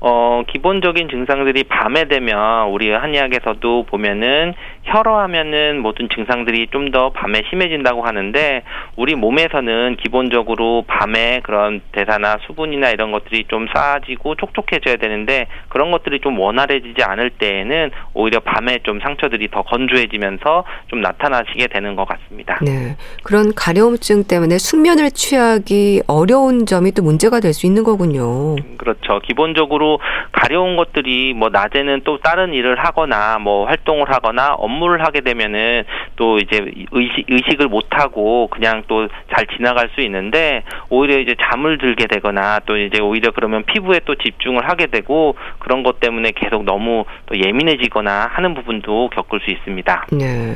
어, 0.03 0.41
기본적인 0.48 1.10
증상들이 1.10 1.65
밤에 1.65 2.05
되면 2.08 2.70
우리 2.70 2.89
한의학에서도 2.91 3.84
보면은 3.84 4.53
혈어하면은 4.83 5.79
모든 5.81 6.09
증상들이 6.09 6.67
좀 6.71 6.91
더 6.91 7.11
밤에 7.11 7.43
심해진다고 7.50 8.01
하는데 8.01 8.63
우리 8.97 9.15
몸에서는 9.15 9.95
기본적으로 9.97 10.83
밤에 10.88 11.39
그런 11.43 11.79
대사나 11.93 12.38
수분이나 12.45 12.89
이런 12.89 13.11
것들이 13.13 13.45
좀 13.47 13.67
쌓아지고 13.73 14.35
촉촉해져야 14.35 14.97
되는데 14.97 15.47
그런 15.69 15.91
것들이 15.91 16.19
좀 16.19 16.38
원활해지지 16.38 17.01
않을 17.03 17.29
때에는 17.29 17.91
오히려 18.13 18.41
밤에 18.41 18.79
좀 18.83 19.00
상처들이 19.00 19.50
더 19.51 19.61
건조해지면서 19.61 20.65
좀 20.88 21.00
나타나시게 21.01 21.67
되는 21.67 21.95
것 21.95 22.05
같습니다. 22.07 22.59
네. 22.61 22.97
그런 23.23 23.53
가려움증 23.55 24.25
때문에 24.25 24.57
숙면을 24.57 25.11
취하기 25.11 26.01
어려운 26.07 26.65
점이 26.65 26.91
또 26.91 27.03
문제가 27.03 27.39
될 27.39 27.51
수 27.53 27.65
있는 27.67 27.83
거군요. 27.83 28.55
그렇죠. 28.77 29.19
기본적으로 29.19 30.00
가려운 30.31 30.77
것들이 30.77 31.33
뭐 31.33 31.50
낮에는 31.50 32.01
또 32.05 32.17
다른 32.19 32.53
일을 32.53 32.79
하거나 32.79 33.38
뭐 33.39 33.65
활동을 33.67 34.09
하거나 34.09 34.55
업무를 34.72 35.04
하게 35.04 35.22
되면은 35.22 35.84
또 36.16 36.38
이제 36.38 36.66
의식, 36.92 37.25
의식을 37.30 37.68
못 37.68 37.88
하고 37.92 38.48
그냥 38.48 38.84
또 38.88 39.01
잘 39.34 39.46
지나갈 39.56 39.90
수 39.96 40.01
있는데 40.01 40.63
오히려 40.90 41.20
이제 41.20 41.36
잠을 41.42 41.78
들게 41.78 42.06
되거나 42.08 42.60
또 42.66 42.78
이제 42.78 43.01
오히려 43.01 43.32
그러면 43.32 43.63
피부에 43.66 44.01
또 44.06 44.16
집중을 44.16 44.68
하게 44.70 44.88
되고 44.88 45.36
그런 45.60 45.84
것 45.84 46.00
때문에 46.00 46.32
계속 46.36 46.63
너무 46.63 47.06
또 47.28 47.38
예민해지거나 47.40 48.30
하는 48.32 48.54
부분도 48.54 49.10
겪을 49.10 49.40
수 49.44 49.51
있습니다. 49.51 50.08
네. 50.12 50.54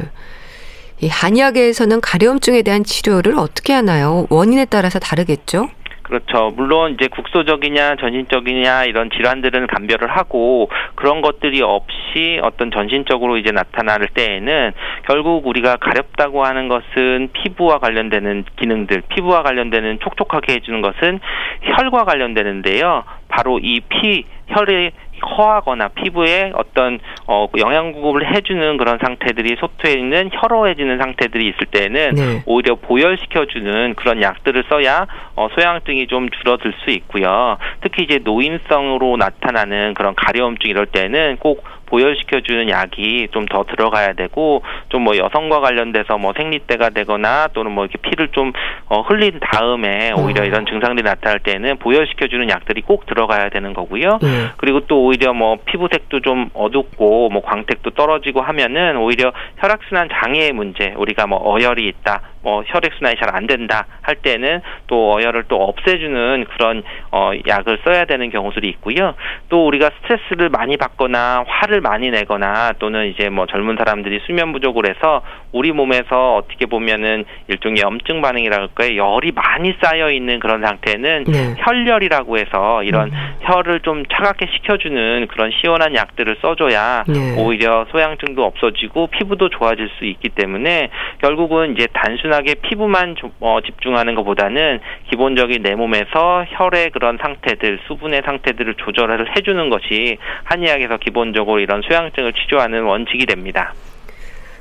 이 1.02 1.10
한의학에서는 1.10 2.00
가려움증에 2.02 2.62
대한 2.62 2.84
치료를 2.84 3.36
어떻게 3.38 3.74
하나요? 3.74 4.28
원인에 4.30 4.66
따라서 4.66 5.00
다르겠죠? 5.00 5.70
그렇죠. 6.06 6.54
물론 6.56 6.94
이제 6.94 7.08
국소적이냐 7.08 7.96
전신적이냐 7.96 8.84
이런 8.84 9.10
질환들은 9.10 9.66
감별을 9.66 10.08
하고 10.08 10.70
그런 10.94 11.22
것들이 11.22 11.64
없이 11.64 12.40
어떤 12.44 12.70
전신적으로 12.70 13.38
이제 13.38 13.52
나타날 13.52 14.08
때에는 14.14 14.74
결국 15.08 15.48
우리가 15.48 15.78
가렵다고 15.78 16.46
하는 16.46 16.68
것은 16.68 17.30
피부와 17.34 17.80
관련되는 17.80 18.46
기능들, 18.56 19.02
피부와 19.10 19.42
관련되는 19.42 20.00
촉촉하게 20.02 20.54
해주는 20.54 20.80
것은 20.82 21.20
혈과 21.64 22.04
관련되는데요. 22.04 23.04
바로 23.28 23.58
이 23.58 23.80
피, 23.80 24.26
혈의 24.48 24.92
허하거나 25.22 25.90
피부에 25.90 26.52
어떤 26.56 27.00
어 27.28 27.48
영양 27.58 27.92
공급을 27.92 28.34
해주는 28.36 28.78
그런 28.78 28.98
상태들이 29.02 29.58
소토해 29.60 29.94
있는 29.94 30.30
혈어해지는 30.32 30.98
상태들이 30.98 31.48
있을 31.50 31.68
때는 31.68 32.16
네. 32.16 32.44
오히려 32.46 32.76
보혈시켜주는 32.76 33.96
그런 33.96 34.22
약들을 34.22 34.66
써야 34.70 35.06
어 35.36 35.48
소양증이 35.56 36.08
좀 36.08 36.30
줄어들 36.30 36.74
수 36.84 36.92
있고요. 36.92 37.58
특히 37.82 38.04
이제 38.04 38.20
노인성으로 38.24 39.18
나타나는 39.18 39.94
그런 39.94 40.16
가려움증 40.16 40.70
이럴 40.70 40.86
때는 40.86 41.38
꼭 41.38 41.64
보혈시켜주는 41.86 42.70
약이 42.70 43.30
좀 43.32 43.46
더 43.46 43.64
들어가야 43.64 44.14
되고 44.14 44.64
좀 44.90 45.06
뭐 45.06 45.16
여성과 45.18 45.60
관련돼서 45.60 46.18
뭐 46.18 46.34
생리대가 46.36 46.90
되거나 46.90 47.48
또는 47.54 47.72
뭐 47.72 47.86
이렇게 47.86 48.00
피를 48.00 48.30
좀 48.30 48.52
어, 48.88 49.02
흘린 49.02 49.40
다음에 49.40 50.12
오히려 50.14 50.42
어. 50.42 50.46
이런 50.46 50.66
증상들이 50.66 51.04
나타날 51.04 51.40
때는 51.40 51.78
보혈시켜주는 51.78 52.50
약들이 52.50 52.82
꼭 52.82 53.06
들어가야 53.06 53.50
되는 53.50 53.74
거고요. 53.74 54.18
네. 54.22 54.28
그리고 54.58 54.80
또 54.88 55.04
오히려 55.06 55.34
뭐 55.34 55.58
피부색도 55.64 56.22
좀 56.22 56.50
어둡고 56.56 57.30
뭐 57.30 57.42
광택도 57.44 57.92
떨어지고 57.92 58.42
하면은 58.42 58.98
오히려 58.98 59.32
혈액순환 59.58 60.10
장애의 60.12 60.54
문제 60.54 60.94
우리가 60.98 61.28
뭐 61.28 61.38
어혈이 61.38 61.88
있다 61.88 62.22
뭐 62.42 62.64
혈액순환이 62.66 63.18
잘 63.20 63.36
안 63.36 63.48
된다 63.48 63.86
할 64.02 64.16
때는 64.16 64.62
또 64.88 65.14
어혈을 65.14 65.46
또 65.50 65.58
없애주는 65.64 66.46
그런 66.54 66.84
어 67.12 67.32
약을 67.46 67.80
써야 67.84 68.06
되는 68.06 68.30
경우들이 68.30 68.70
있고요. 68.70 69.14
또 69.50 69.68
우리가 69.68 69.90
스트레스를 70.02 70.50
많이 70.50 70.78
받거나 70.78 71.44
화를 71.48 71.75
많이 71.82 72.10
내거나 72.10 72.74
또는 72.80 73.08
이제 73.08 73.30
뭐 73.30 73.46
젊은 73.46 73.76
사람들이 73.78 74.22
수면 74.26 74.54
부족을 74.54 74.90
해서 74.90 75.22
우리 75.52 75.72
몸에서 75.72 76.36
어떻게 76.36 76.66
보면은 76.66 77.26
일종의 77.48 77.82
염증 77.82 78.22
반응이라 78.22 78.58
할까요? 78.58 78.96
열이 78.96 79.32
많이 79.32 79.74
쌓여 79.82 80.12
있는 80.12 80.40
그런 80.40 80.62
상태는 80.62 81.24
네. 81.26 81.56
혈열이라고 81.58 82.38
해서 82.38 82.84
이런 82.84 83.10
음. 83.10 83.36
혈을 83.42 83.80
좀 83.82 84.04
차갑게 84.06 84.48
식혀주는 84.54 85.28
그런 85.28 85.52
시원한 85.62 85.96
약들을 85.96 86.38
써줘야 86.42 87.04
네. 87.08 87.36
오히려 87.38 87.86
소양증도 87.92 88.44
없어지고 88.44 89.08
피부도 89.08 89.50
좋아질 89.50 89.90
수 89.98 90.06
있기 90.06 90.30
때문에 90.30 90.90
결국은 91.22 91.74
이제 91.74 91.88
단순하게 91.94 92.56
피부만 92.56 93.16
어, 93.40 93.60
집중하는 93.66 94.16
것보다는 94.16 94.80
기본적인 95.10 95.64
내 95.64 95.76
몸에서 95.76 96.46
혈의 96.50 96.92
그런 96.92 97.18
상태들, 97.22 97.80
수분의 97.88 98.24
상태들을 98.26 98.76
조절을 98.76 99.36
해주는 99.36 99.70
것이 99.70 100.18
한의학에서 100.44 100.98
기본적으로 100.98 101.62
이런 101.66 101.82
소양증을 101.82 102.34
치료하는 102.34 102.84
원칙이 102.84 103.26
됩니다. 103.26 103.74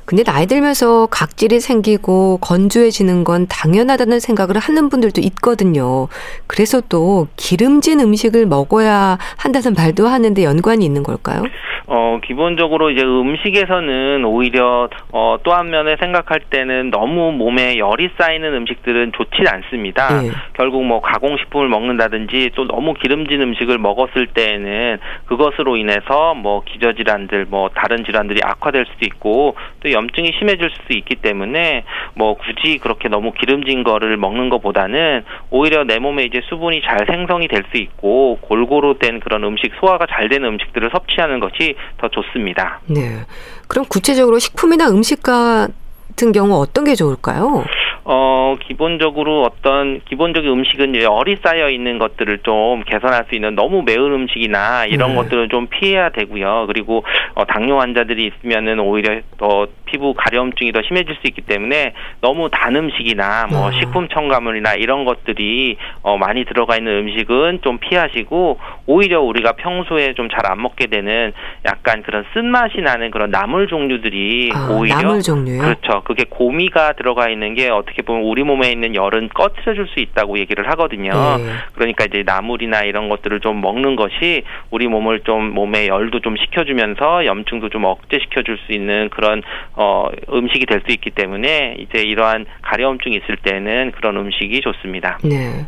근데 0.05 0.23
나이 0.23 0.45
들면서 0.45 1.07
각질이 1.07 1.59
생기고 1.59 2.37
건조해지는 2.41 3.23
건 3.23 3.47
당연하다는 3.49 4.19
생각을 4.19 4.57
하는 4.57 4.89
분들도 4.89 5.19
있거든요. 5.21 6.07
그래서 6.47 6.81
또 6.89 7.27
기름진 7.37 7.99
음식을 7.99 8.45
먹어야 8.45 9.17
한다는 9.37 9.73
말도 9.77 10.07
하는데 10.07 10.43
연관이 10.43 10.85
있는 10.85 11.01
걸까요? 11.03 11.43
어, 11.87 12.19
기본적으로 12.23 12.89
이제 12.89 13.03
음식에서는 13.03 14.25
오히려 14.25 14.89
어, 15.11 15.37
또 15.43 15.55
한 15.55 15.69
면에 15.69 15.95
생각할 16.01 16.41
때는 16.49 16.89
너무 16.89 17.31
몸에 17.31 17.77
열이 17.77 18.09
쌓이는 18.19 18.53
음식들은 18.53 19.13
좋지 19.13 19.47
않습니다. 19.47 20.21
네. 20.21 20.31
결국 20.53 20.83
뭐 20.83 20.99
가공식품을 20.99 21.69
먹는다든지 21.69 22.51
또 22.55 22.67
너무 22.67 22.93
기름진 22.93 23.41
음식을 23.41 23.77
먹었을 23.77 24.27
때에는 24.27 24.97
그것으로 25.27 25.77
인해서 25.77 26.33
뭐 26.35 26.61
기저질환들 26.65 27.45
뭐 27.49 27.69
다른 27.73 28.03
질환들이 28.03 28.41
악화될 28.43 28.85
수도 28.85 29.05
있고 29.05 29.55
또 29.81 29.91
염증이 29.95 30.33
심해질 30.37 30.69
수도 30.69 30.93
있기 30.93 31.15
때문에 31.15 31.83
뭐 32.13 32.35
굳이 32.35 32.77
그렇게 32.77 33.09
너무 33.09 33.31
기름진 33.31 33.83
거를 33.83 34.17
먹는 34.17 34.49
것보다는 34.49 35.23
오히려 35.49 35.83
내 35.83 35.97
몸에 35.99 36.23
이제 36.23 36.41
수분이 36.49 36.81
잘 36.83 37.05
생성이 37.07 37.47
될 37.47 37.65
수 37.71 37.77
있고 37.81 38.37
골고루 38.41 38.99
된 38.99 39.19
그런 39.19 39.43
음식 39.43 39.71
소화가 39.79 40.05
잘 40.07 40.29
되는 40.29 40.47
음식들을 40.49 40.89
섭취하는 40.91 41.39
것이 41.39 41.75
더 41.97 42.07
좋습니다. 42.09 42.79
네. 42.85 43.25
그럼 43.67 43.85
구체적으로 43.89 44.37
식품이나 44.37 44.89
음식 44.89 45.23
같은 45.23 46.31
경우 46.33 46.59
어떤 46.61 46.83
게 46.83 46.93
좋을까요? 46.93 47.63
어, 48.07 48.55
기본적으로 48.61 49.41
어떤 49.43 49.99
기본적인 50.01 50.47
음식은 50.49 50.95
열이 51.01 51.37
쌓여 51.43 51.69
있는 51.71 51.97
것들을 51.97 52.39
좀 52.43 52.83
개선할 52.83 53.25
수 53.27 53.33
있는 53.35 53.55
너무 53.55 53.81
매운 53.83 54.13
음식이나 54.13 54.85
이런 54.85 55.09
네. 55.11 55.15
것들은 55.15 55.49
좀 55.49 55.65
피해야 55.67 56.09
되고요. 56.09 56.65
그리고 56.67 57.03
어, 57.33 57.45
당뇨 57.45 57.79
환자들이 57.79 58.27
있으면은 58.37 58.79
오히려 58.79 59.21
더 59.39 59.65
피부 59.85 60.13
가려움증이 60.13 60.71
더 60.71 60.81
심해질 60.83 61.15
수 61.15 61.21
있기 61.25 61.41
때문에 61.41 61.93
너무 62.21 62.49
단 62.51 62.75
음식이나 62.75 63.47
뭐 63.49 63.71
네. 63.71 63.79
식품 63.79 64.07
첨가물이나 64.09 64.75
이런 64.75 65.03
것들이 65.05 65.77
어, 66.03 66.17
많이 66.17 66.45
들어가 66.45 66.77
있는 66.77 66.99
음식은 67.07 67.59
좀 67.63 67.79
피하시고 67.79 68.59
오히려 68.85 69.21
우리가 69.21 69.53
평소에 69.53 70.13
좀 70.13 70.27
잘 70.29 70.45
안 70.45 70.61
먹게 70.61 70.85
되는 70.87 71.33
약간 71.65 72.03
그런 72.03 72.23
쓴맛이 72.33 72.81
나는 72.83 73.09
그런 73.09 73.31
나물 73.31 73.67
종류들이 73.67 74.51
아, 74.53 74.67
오히려 74.69 74.95
나물 74.97 75.21
종류요? 75.23 75.59
그렇죠. 75.59 76.01
그게 76.03 76.23
고미가 76.29 76.93
들어가 76.93 77.29
있는 77.29 77.55
게 77.55 77.69
어떻게 77.69 77.94
어떻게 77.95 78.01
보면 78.01 78.23
우리 78.23 78.43
몸에 78.43 78.71
있는 78.71 78.93
열은 78.93 79.29
꺼트려 79.33 79.73
줄 79.73 79.85
수 79.87 79.99
있다고 79.99 80.37
얘기를 80.39 80.67
하거든요. 80.71 81.11
네. 81.37 81.45
그러니까 81.75 82.05
이제 82.05 82.23
나물이나 82.25 82.81
이런 82.83 83.07
것들을 83.07 83.39
좀 83.39 83.61
먹는 83.61 83.95
것이 83.95 84.43
우리 84.71 84.87
몸을 84.87 85.21
좀 85.21 85.51
몸에 85.53 85.87
열도 85.87 86.19
좀 86.19 86.35
식혀주면서 86.37 87.25
염증도 87.25 87.69
좀 87.69 87.85
억제시켜 87.85 88.41
줄 88.43 88.57
수 88.65 88.71
있는 88.73 89.09
그런 89.09 89.43
어 89.75 90.07
음식이 90.33 90.65
될 90.65 90.81
수 90.85 90.91
있기 90.91 91.11
때문에 91.11 91.75
이제 91.79 92.01
이러한 92.01 92.45
가려움증이 92.63 93.15
있을 93.17 93.37
때는 93.37 93.91
그런 93.95 94.17
음식이 94.17 94.59
좋습니다. 94.61 95.19
네. 95.23 95.65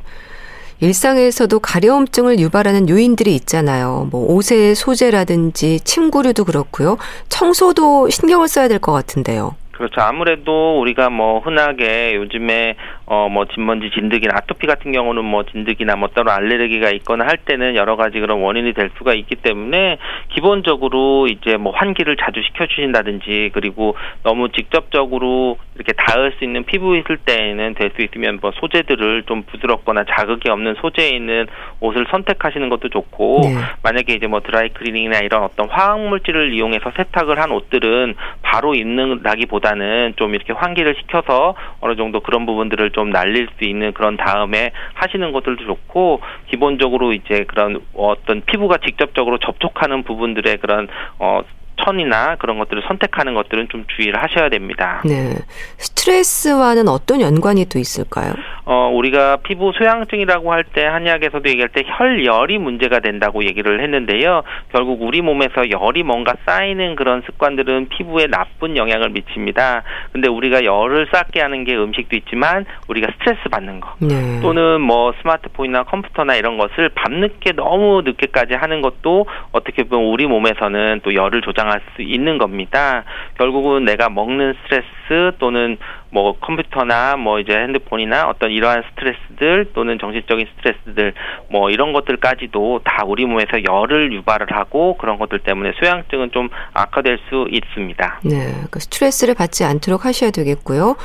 일상에서도 0.79 1.59
가려움증을 1.59 2.39
유발하는 2.39 2.87
요인들이 2.89 3.33
있잖아요. 3.35 4.07
뭐 4.11 4.33
옷의 4.33 4.75
소재라든지 4.75 5.79
침구류도 5.79 6.45
그렇고요. 6.45 6.97
청소도 7.29 8.09
신경을 8.09 8.47
써야 8.47 8.67
될 8.67 8.79
것 8.79 8.91
같은데요. 8.91 9.55
그렇죠. 9.77 10.01
아무래도 10.01 10.79
우리가 10.79 11.09
뭐 11.11 11.39
흔하게 11.39 12.15
요즘에 12.15 12.75
어 13.07 13.27
뭐 13.27 13.45
진먼지 13.45 13.91
진드기나 13.91 14.35
아토피 14.37 14.67
같은 14.67 14.91
경우는 14.91 15.23
뭐 15.23 15.43
진드기나 15.43 15.95
뭐 15.95 16.07
따로 16.09 16.31
알레르기가 16.31 16.91
있거나 16.91 17.25
할 17.25 17.37
때는 17.37 17.75
여러 17.75 17.95
가지 17.95 18.19
그런 18.19 18.39
원인이 18.39 18.73
될 18.73 18.89
수가 18.97 19.13
있기 19.13 19.35
때문에 19.35 19.97
기본적으로 20.29 21.27
이제 21.27 21.57
뭐 21.57 21.73
환기를 21.73 22.15
자주 22.17 22.41
시켜 22.43 22.65
주신다든지 22.67 23.51
그리고 23.53 23.95
너무 24.23 24.49
직접적으로 24.49 25.57
이렇게 25.75 25.93
닿을 25.93 26.33
수 26.37 26.43
있는 26.43 26.63
피부 26.63 26.97
있을 26.97 27.17
때에는 27.17 27.73
될 27.75 27.91
수 27.95 28.01
있으면 28.01 28.39
뭐 28.41 28.51
소재들을 28.51 29.23
좀 29.23 29.43
부드럽거나 29.43 30.03
자극이 30.03 30.49
없는 30.49 30.75
소재에 30.81 31.09
있는 31.09 31.47
옷을 31.79 32.05
선택하시는 32.09 32.67
것도 32.69 32.89
좋고 32.89 33.41
네. 33.43 33.55
만약에 33.83 34.13
이제 34.13 34.27
뭐 34.27 34.41
드라이 34.41 34.69
클리닝이나 34.69 35.19
이런 35.19 35.43
어떤 35.43 35.69
화학 35.69 36.01
물질을 36.01 36.53
이용해서 36.53 36.91
세탁을 36.95 37.39
한 37.39 37.51
옷들은 37.51 38.15
바로 38.41 38.75
입는다기보다 38.75 39.57
보다는 39.57 40.13
좀 40.17 40.35
이렇게 40.35 40.53
환기를 40.53 40.95
시켜서 40.99 41.55
어느 41.79 41.95
정도 41.95 42.19
그런 42.19 42.45
부분들을 42.45 42.91
좀 42.97 43.11
날릴 43.11 43.47
수 43.57 43.63
있는 43.63 43.93
그런 43.93 44.17
다음에 44.17 44.71
하시는 44.95 45.31
것들도 45.31 45.65
좋고 45.65 46.21
기본적으로 46.49 47.13
이제 47.13 47.45
그런 47.47 47.79
어떤 47.93 48.41
피부가 48.41 48.77
직접적으로 48.83 49.37
접촉하는 49.37 50.03
부분들의 50.03 50.57
그런 50.57 50.87
어 51.19 51.41
천이나 51.85 52.37
그런 52.37 52.57
것들을 52.57 52.81
선택하는 52.87 53.35
것들은 53.35 53.69
좀 53.69 53.85
주의를 53.95 54.19
하셔야 54.19 54.49
됩니다. 54.49 55.03
네. 55.05 55.35
스트레스와는 55.77 56.87
어떤 56.87 57.21
연관이 57.21 57.65
또 57.65 57.77
있을까요? 57.77 58.33
어, 58.69 58.89
우리가 58.93 59.37
피부 59.37 59.71
소양증이라고 59.73 60.51
할 60.51 60.67
때 60.73 60.85
한의학에서도 60.85 61.47
얘기할 61.49 61.69
때 61.69 61.83
혈열이 61.85 62.57
문제가 62.57 62.99
된다고 62.99 63.45
얘기를 63.45 63.81
했는데요. 63.81 64.43
결국 64.73 65.01
우리 65.01 65.21
몸에서 65.21 65.69
열이 65.69 66.03
뭔가 66.03 66.33
쌓이는 66.45 66.95
그런 66.97 67.21
습관들은 67.25 67.87
피부에 67.87 68.27
나쁜 68.27 68.75
영향을 68.75 69.09
미칩니다. 69.11 69.83
근데 70.11 70.27
우리가 70.27 70.65
열을 70.65 71.07
쌓게 71.13 71.39
하는 71.39 71.63
게 71.63 71.75
음식도 71.75 72.17
있지만 72.17 72.65
우리가 72.89 73.07
스트레스 73.13 73.47
받는 73.49 73.79
거 73.79 73.93
네. 74.01 74.41
또는 74.41 74.81
뭐 74.81 75.13
스마트폰이나 75.21 75.83
컴퓨터나 75.83 76.35
이런 76.35 76.57
것을 76.57 76.89
밤늦게 76.89 77.53
너무 77.53 78.01
늦게까지 78.03 78.55
하는 78.55 78.81
것도 78.81 79.25
어떻게 79.53 79.83
보면 79.83 80.09
우리 80.09 80.27
몸에서는 80.27 80.99
또 81.03 81.13
열을 81.13 81.41
조장 81.41 81.67
발생할 81.67 81.81
수 81.95 82.01
있는 82.01 82.37
겁니다. 82.37 83.03
결국은 83.37 83.85
내가 83.85 84.09
먹는 84.09 84.55
스트레스 84.63 85.37
또는 85.39 85.77
뭐 86.09 86.37
컴퓨터나 86.39 87.17
뭐 87.17 87.39
이제 87.39 87.53
핸드폰이나 87.53 88.27
어떤 88.27 88.51
이러한 88.51 88.83
스트레스들 88.89 89.71
또는 89.73 89.99
정신적인 89.99 90.47
스트레스들 90.55 91.13
뭐 91.49 91.69
이런 91.69 91.93
것들까지도 91.93 92.81
다 92.83 93.03
우리 93.05 93.25
몸에서 93.25 93.63
열을 93.63 94.13
유발을 94.13 94.47
하고 94.51 94.97
그런 94.97 95.17
것들 95.17 95.39
때문에 95.39 95.73
소양증은 95.79 96.31
좀 96.31 96.49
악화될 96.73 97.19
수 97.29 97.47
있습니다. 97.51 98.21
네, 98.23 98.53
그 98.71 98.79
스트레스를 98.79 99.35
받지 99.35 99.63
않도록 99.63 100.05
하셔야 100.05 100.31
되겠고요. 100.31 100.95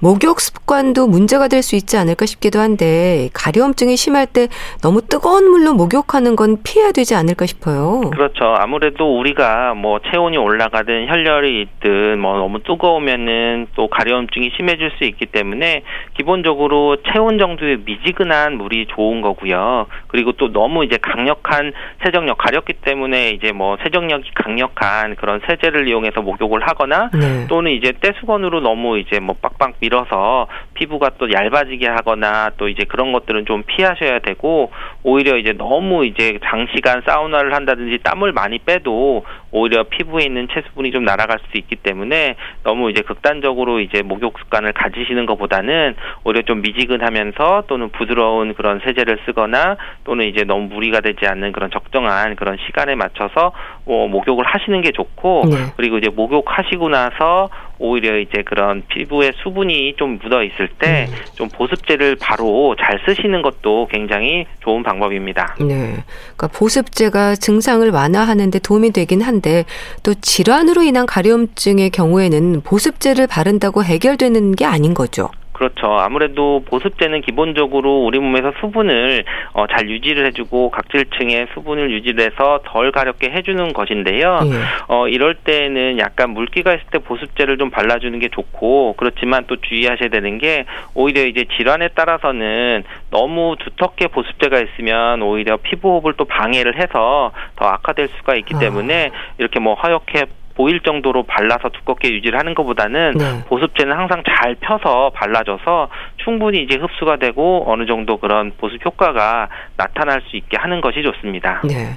목욕 0.00 0.40
습관도 0.40 1.06
문제가 1.06 1.48
될 1.48 1.58
수 1.68 1.76
있지 1.76 1.96
않을까 1.98 2.24
싶기도 2.24 2.60
한데 2.60 3.28
가려움증이 3.34 3.96
심할 3.96 4.26
때 4.26 4.48
너무 4.80 5.02
뜨거운 5.02 5.50
물로 5.50 5.74
목욕하는 5.74 6.36
건 6.36 6.56
피해야 6.62 6.92
되지 6.92 7.14
않을까 7.14 7.46
싶어요. 7.46 8.08
그렇죠. 8.10 8.54
아무래도 8.56 9.18
우리가 9.18 9.74
뭐 9.74 9.98
체온이 10.10 10.38
올라가든 10.38 11.08
혈열이 11.08 11.60
있든 11.62 12.20
뭐 12.20 12.38
너무 12.38 12.62
뜨거우면은 12.62 13.66
또 13.74 13.88
가려움증이 13.88 14.52
심해질 14.56 14.92
수 14.98 15.04
있기 15.04 15.26
때문에 15.26 15.82
기본적으로 16.16 16.96
체온 17.12 17.38
정도의 17.38 17.78
미지근한 17.84 18.56
물이 18.56 18.86
좋은 18.94 19.20
거고요. 19.20 19.86
그리고 20.06 20.32
또 20.32 20.52
너무 20.52 20.84
이제 20.84 20.96
강력한 21.02 21.72
세정력 22.04 22.38
가렵기 22.38 22.74
때문에 22.84 23.30
이제 23.30 23.52
뭐 23.52 23.76
세정력이 23.82 24.30
강력한 24.34 25.16
그런 25.16 25.40
세제를 25.46 25.88
이용해서 25.88 26.22
목욕을 26.22 26.66
하거나 26.66 27.10
네. 27.12 27.46
또는 27.48 27.72
이제 27.72 27.92
떼수건으로 28.00 28.60
너무 28.60 28.98
이제 28.98 29.18
뭐 29.18 29.34
빡빡 29.42 29.74
밀 29.80 29.87
길어서 29.88 30.46
피부가 30.74 31.10
또 31.18 31.32
얇아지게 31.32 31.88
하거나 31.88 32.50
또 32.58 32.68
이제 32.68 32.84
그런 32.84 33.12
것들은 33.12 33.46
좀 33.46 33.62
피하셔야 33.66 34.20
되고 34.20 34.70
오히려 35.02 35.36
이제 35.36 35.52
너무 35.52 36.04
이제 36.04 36.38
장시간 36.44 37.02
사우나를 37.06 37.54
한다든지 37.54 37.98
땀을 38.04 38.32
많이 38.32 38.58
빼도 38.58 39.24
오히려 39.50 39.84
피부에 39.84 40.24
있는 40.24 40.46
체수분이 40.52 40.92
좀 40.92 41.04
날아갈 41.04 41.38
수 41.50 41.56
있기 41.56 41.76
때문에 41.76 42.36
너무 42.62 42.90
이제 42.90 43.00
극단적으로 43.02 43.80
이제 43.80 44.02
목욕 44.02 44.38
습관을 44.38 44.72
가지시는 44.72 45.26
것보다는 45.26 45.96
오히려 46.24 46.42
좀 46.42 46.60
미지근하면서 46.60 47.64
또는 47.66 47.88
부드러운 47.90 48.54
그런 48.54 48.80
세제를 48.84 49.20
쓰거나 49.26 49.76
또는 50.04 50.26
이제 50.26 50.44
너무 50.44 50.68
무리가 50.68 51.00
되지 51.00 51.26
않는 51.26 51.52
그런 51.52 51.70
적정한 51.70 52.36
그런 52.36 52.58
시간에 52.66 52.94
맞춰서 52.94 53.52
어, 53.86 54.06
목욕을 54.08 54.44
하시는 54.44 54.80
게 54.82 54.92
좋고 54.92 55.44
네. 55.46 55.56
그리고 55.76 55.96
이제 55.96 56.10
목욕하시고 56.10 56.88
나서 56.90 57.48
오히려 57.78 58.18
이제 58.18 58.42
그런 58.44 58.82
피부에 58.88 59.32
수분이 59.42 59.94
좀 59.96 60.18
묻어 60.22 60.42
있을 60.42 60.68
때좀 60.78 61.46
음. 61.46 61.48
보습제를 61.50 62.16
바로 62.20 62.74
잘 62.78 63.00
쓰시는 63.06 63.42
것도 63.42 63.88
굉장히 63.90 64.46
좋은 64.60 64.82
방법입니다. 64.82 65.56
네. 65.60 66.02
그러니까 66.36 66.48
보습제가 66.48 67.36
증상을 67.36 67.88
완화하는데 67.90 68.58
도움이 68.58 68.92
되긴 68.92 69.22
한데 69.22 69.64
또 70.02 70.14
질환으로 70.14 70.82
인한 70.82 71.06
가려움증의 71.06 71.90
경우에는 71.90 72.62
보습제를 72.62 73.26
바른다고 73.26 73.84
해결되는 73.84 74.54
게 74.56 74.64
아닌 74.64 74.94
거죠. 74.94 75.30
그렇죠. 75.58 75.98
아무래도 75.98 76.62
보습제는 76.66 77.20
기본적으로 77.22 78.04
우리 78.04 78.20
몸에서 78.20 78.52
수분을 78.60 79.24
어, 79.54 79.66
잘 79.66 79.90
유지를 79.90 80.24
해주고 80.26 80.70
각질층의 80.70 81.48
수분을 81.52 81.90
유지해서 81.90 82.60
덜 82.64 82.92
가렵게 82.92 83.30
해주는 83.30 83.72
것인데요. 83.72 84.38
예. 84.44 84.50
어, 84.86 85.08
이럴 85.08 85.34
때는 85.34 85.98
약간 85.98 86.30
물기가 86.30 86.72
있을 86.72 86.84
때 86.92 86.98
보습제를 87.00 87.58
좀 87.58 87.70
발라주는 87.70 88.16
게 88.20 88.28
좋고 88.28 88.94
그렇지만 88.98 89.46
또 89.48 89.56
주의하셔야 89.56 90.10
되는 90.10 90.38
게 90.38 90.64
오히려 90.94 91.24
이제 91.24 91.44
질환에 91.56 91.88
따라서는 91.88 92.84
너무 93.10 93.56
두텁게 93.58 94.08
보습제가 94.08 94.60
있으면 94.60 95.22
오히려 95.22 95.56
피부 95.56 95.88
호흡을 95.88 96.14
또 96.16 96.24
방해를 96.24 96.80
해서 96.80 97.32
더 97.56 97.66
악화될 97.66 98.10
수가 98.18 98.36
있기 98.36 98.54
아. 98.54 98.58
때문에 98.60 99.10
이렇게 99.38 99.58
뭐 99.58 99.74
화역해 99.74 100.26
보일 100.58 100.80
정도로 100.80 101.22
발라서 101.22 101.68
두껍게 101.68 102.10
유지를 102.10 102.36
하는 102.36 102.52
것보다는 102.54 103.14
네. 103.16 103.44
보습제는 103.46 103.96
항상 103.96 104.24
잘 104.26 104.56
펴서 104.56 105.12
발라줘서 105.14 105.88
충분히 106.16 106.64
이제 106.64 106.76
흡수가 106.76 107.16
되고 107.18 107.64
어느 107.68 107.86
정도 107.86 108.16
그런 108.18 108.50
보습 108.58 108.84
효과가 108.84 109.48
나타날 109.76 110.20
수 110.28 110.36
있게 110.36 110.56
하는 110.56 110.80
것이 110.80 111.02
좋습니다. 111.04 111.60
네. 111.62 111.96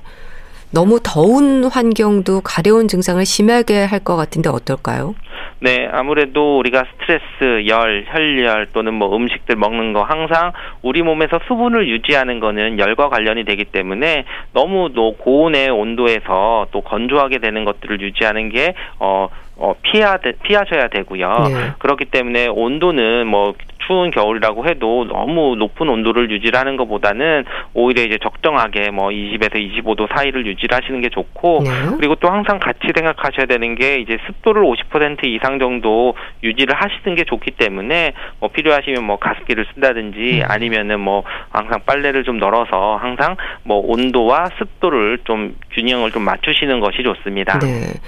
너무 0.71 0.99
더운 1.03 1.65
환경도 1.65 2.41
가려운 2.41 2.87
증상을 2.87 3.25
심하게 3.25 3.83
할 3.83 4.01
것 4.01 4.15
같은데 4.15 4.49
어떨까요? 4.49 5.15
네, 5.63 5.87
아무래도 5.91 6.57
우리가 6.57 6.85
스트레스, 6.85 7.67
열, 7.67 8.05
혈열 8.07 8.69
또는 8.73 8.95
뭐 8.95 9.15
음식들 9.15 9.55
먹는 9.55 9.93
거 9.93 10.01
항상 10.01 10.53
우리 10.81 11.03
몸에서 11.03 11.39
수분을 11.47 11.87
유지하는 11.87 12.39
거는 12.39 12.79
열과 12.79 13.09
관련이 13.09 13.45
되기 13.45 13.65
때문에 13.65 14.25
너무 14.53 14.91
또 14.95 15.13
고온의 15.17 15.69
온도에서 15.69 16.65
또 16.71 16.81
건조하게 16.81 17.37
되는 17.37 17.63
것들을 17.63 18.01
유지하는 18.01 18.49
게 18.49 18.73
어, 18.97 19.29
어 19.55 19.75
피하 19.83 20.17
피하셔야 20.17 20.87
되고요. 20.87 21.27
네. 21.27 21.71
그렇기 21.77 22.05
때문에 22.05 22.47
온도는 22.47 23.27
뭐 23.27 23.53
추운 23.91 24.09
겨울이라고 24.09 24.69
해도 24.69 25.03
너무 25.03 25.57
높은 25.57 25.89
온도를 25.89 26.31
유지하는 26.31 26.77
것보다는 26.77 27.43
오히려 27.73 28.03
이제 28.03 28.17
적정하게 28.23 28.89
뭐 28.91 29.09
20에서 29.09 29.55
25도 29.55 30.07
사이를 30.15 30.45
유지하시는 30.45 31.01
게 31.01 31.09
좋고 31.09 31.63
네. 31.65 31.69
그리고 31.97 32.15
또 32.15 32.29
항상 32.29 32.59
같이 32.59 32.79
생각하셔야 32.95 33.47
되는 33.47 33.75
게 33.75 33.99
이제 33.99 34.17
습도를 34.27 34.63
50% 34.63 35.25
이상 35.25 35.59
정도 35.59 36.15
유지를 36.41 36.73
하시는 36.73 37.15
게 37.15 37.25
좋기 37.25 37.51
때문에 37.51 38.13
뭐 38.39 38.49
필요하시면 38.49 39.03
뭐 39.03 39.17
가습기를 39.17 39.65
쓴다든지 39.73 40.19
네. 40.19 40.43
아니면은 40.43 41.01
뭐 41.01 41.23
항상 41.49 41.81
빨래를 41.85 42.23
좀 42.23 42.37
널어서 42.37 42.95
항상 42.95 43.35
뭐 43.63 43.81
온도와 43.85 44.45
습도를 44.57 45.19
좀 45.25 45.55
균형을 45.73 46.11
좀 46.11 46.23
맞추시는 46.23 46.79
것이 46.79 47.03
좋습니다. 47.03 47.59
네. 47.59 47.99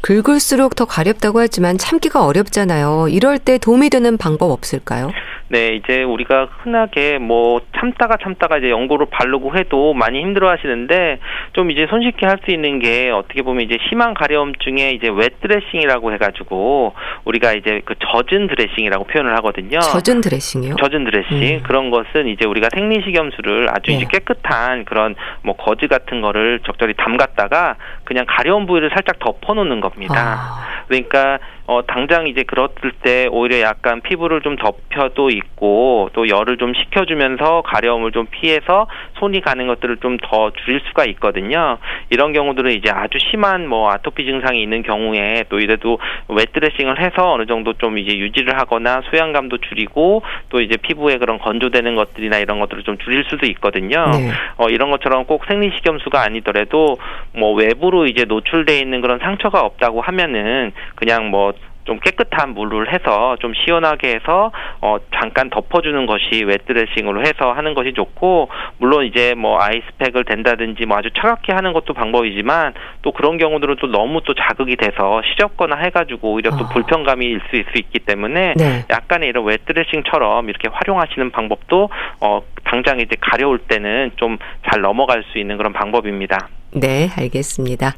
긁을수록 0.00 0.76
더 0.76 0.84
가렵다고 0.84 1.40
하지만 1.40 1.76
참기가 1.78 2.24
어렵잖아요. 2.24 3.08
이럴 3.10 3.38
때 3.38 3.58
도움이 3.58 3.90
되는 3.90 4.16
방법 4.16 4.50
없을까요? 4.50 5.10
네, 5.50 5.68
이제 5.68 6.02
우리가 6.02 6.46
흔하게 6.62 7.16
뭐 7.16 7.62
참다가 7.78 8.18
참다가 8.22 8.58
이제 8.58 8.68
연고를 8.68 9.06
바르고 9.10 9.56
해도 9.56 9.94
많이 9.94 10.20
힘들어 10.20 10.50
하시는데 10.50 11.20
좀 11.54 11.70
이제 11.70 11.86
손쉽게 11.88 12.26
할 12.26 12.38
수 12.44 12.52
있는 12.52 12.78
게 12.78 13.10
어떻게 13.10 13.42
보면 13.42 13.64
이제 13.64 13.78
심한 13.88 14.14
가려움중에 14.14 14.90
이제 14.92 15.08
wet 15.08 15.40
dressing이라고 15.40 16.12
해가지고 16.12 16.92
우리가 17.24 17.54
이제 17.54 17.80
그 17.84 17.94
젖은 17.98 18.46
드레싱이라고 18.46 19.04
표현을 19.04 19.34
하거든요. 19.38 19.80
젖은 19.80 20.20
드레싱이요? 20.20 20.76
젖은 20.76 21.04
드레싱. 21.04 21.56
음. 21.56 21.62
그런 21.64 21.90
것은 21.90 22.28
이제 22.28 22.46
우리가 22.46 22.68
생리식염수를 22.74 23.68
아주 23.70 23.90
네. 23.90 23.94
이제 23.96 24.06
깨끗한 24.08 24.84
그런 24.84 25.16
뭐 25.42 25.56
거즈 25.56 25.88
같은 25.88 26.20
거를 26.20 26.60
적절히 26.64 26.94
담갔다가 26.94 27.74
그냥 28.04 28.24
가려운 28.28 28.66
부위를 28.66 28.90
살짝 28.94 29.18
덮어놓는 29.18 29.80
겁니다. 29.88 30.14
아. 30.16 30.84
그러니까 30.88 31.38
어, 31.66 31.82
당장 31.86 32.26
이제 32.28 32.44
그렇을 32.44 32.92
때 33.02 33.28
오히려 33.30 33.60
약간 33.60 34.00
피부를 34.00 34.40
좀 34.40 34.56
덮여도 34.56 35.28
있고 35.28 36.08
또 36.14 36.26
열을 36.26 36.56
좀 36.56 36.72
식혀주면서 36.72 37.62
가려움을 37.62 38.12
좀 38.12 38.26
피해서 38.30 38.86
손이 39.18 39.42
가는 39.42 39.66
것들을 39.66 39.98
좀 39.98 40.18
더 40.22 40.50
줄일 40.64 40.80
수가 40.88 41.04
있거든요. 41.06 41.78
이런 42.10 42.32
경우들은 42.32 42.72
이제 42.72 42.90
아주 42.90 43.18
심한 43.30 43.68
뭐 43.68 43.90
아토피 43.90 44.24
증상이 44.24 44.62
있는 44.62 44.82
경우에 44.82 45.44
또 45.48 45.60
이래도 45.60 45.98
웨트레싱을 46.28 47.00
해서 47.00 47.32
어느 47.32 47.46
정도 47.46 47.72
좀 47.74 47.98
이제 47.98 48.16
유지를 48.16 48.58
하거나 48.58 49.02
소양감도 49.10 49.58
줄이고 49.58 50.22
또 50.50 50.60
이제 50.60 50.76
피부에 50.76 51.18
그런 51.18 51.38
건조되는 51.38 51.94
것들이나 51.94 52.38
이런 52.38 52.58
것들을 52.60 52.82
좀 52.82 52.98
줄일 52.98 53.24
수도 53.28 53.46
있거든요. 53.46 54.10
네. 54.12 54.30
어, 54.56 54.68
이런 54.68 54.90
것처럼 54.90 55.24
꼭 55.24 55.44
생리식염수가 55.46 56.20
아니더라도 56.20 56.96
뭐 57.34 57.52
외부로 57.54 58.06
이제 58.06 58.24
노출돼 58.24 58.78
있는 58.78 59.00
그런 59.00 59.18
상처가 59.18 59.60
없 59.60 59.77
다고 59.80 60.00
하면은 60.00 60.72
그냥 60.94 61.30
뭐좀 61.30 62.00
깨끗한 62.00 62.54
물을 62.54 62.92
해서 62.92 63.36
좀 63.40 63.52
시원하게 63.54 64.16
해서 64.16 64.52
어 64.80 64.98
잠깐 65.14 65.50
덮어주는 65.50 66.06
것이 66.06 66.44
웨트레싱으로 66.44 67.20
해서 67.22 67.52
하는 67.52 67.74
것이 67.74 67.92
좋고 67.94 68.48
물론 68.78 69.04
이제 69.06 69.34
뭐 69.34 69.60
아이스팩을 69.60 70.24
댄다든지 70.24 70.86
뭐 70.86 70.98
아주 70.98 71.10
차갑게 71.16 71.52
하는 71.52 71.72
것도 71.72 71.94
방법이지만 71.94 72.74
또 73.02 73.12
그런 73.12 73.38
경우들은 73.38 73.76
또 73.80 73.86
너무 73.86 74.20
또 74.24 74.34
자극이 74.34 74.76
돼서 74.76 75.22
시렵거나 75.32 75.76
해가지고 75.76 76.32
오히려 76.32 76.50
또 76.56 76.64
어. 76.64 76.68
불편감이 76.68 77.24
일수 77.24 77.48
수 77.48 77.78
있기 77.78 78.00
때문에 78.00 78.54
네. 78.56 78.84
약간의 78.90 79.30
이런 79.30 79.44
웨트레싱처럼 79.44 80.48
이렇게 80.48 80.68
활용하시는 80.70 81.30
방법도 81.30 81.88
어 82.20 82.42
당장 82.64 83.00
이제 83.00 83.16
가려울 83.20 83.58
때는 83.58 84.12
좀 84.16 84.38
잘 84.70 84.80
넘어갈 84.80 85.24
수 85.32 85.38
있는 85.38 85.56
그런 85.56 85.72
방법입니다. 85.72 86.48
네, 86.72 87.08
알겠습니다. 87.16 87.94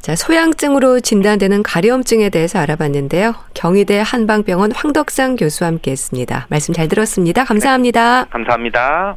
자, 0.00 0.16
소양증으로 0.16 1.00
진단되는 1.00 1.62
가려움증에 1.62 2.30
대해서 2.30 2.58
알아봤는데요. 2.58 3.34
경희대 3.54 4.02
한방병원 4.04 4.72
황덕상 4.72 5.36
교수와 5.36 5.68
함께 5.68 5.90
했습니다. 5.90 6.46
말씀 6.48 6.72
잘 6.72 6.88
들었습니다. 6.88 7.44
감사합니다. 7.44 8.24
네, 8.24 8.30
감사합니다. 8.30 9.16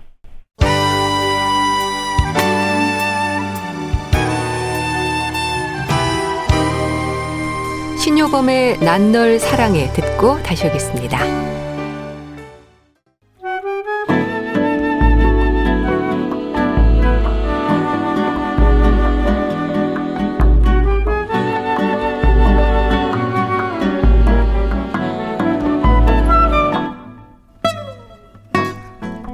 신효범의 7.98 8.80
난 8.80 9.12
널 9.14 9.40
사랑해 9.40 9.92
듣고 9.94 10.42
다시 10.44 10.68
오겠습니다. 10.68 11.63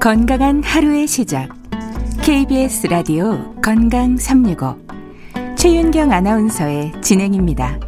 건강한 0.10 0.64
하루의 0.64 1.06
시작. 1.06 1.50
KBS 2.24 2.88
라디오 2.88 3.54
건강 3.62 4.18
365. 4.18 4.76
최윤경 5.56 6.12
아나운서의 6.12 6.94
진행입니다. 7.00 7.80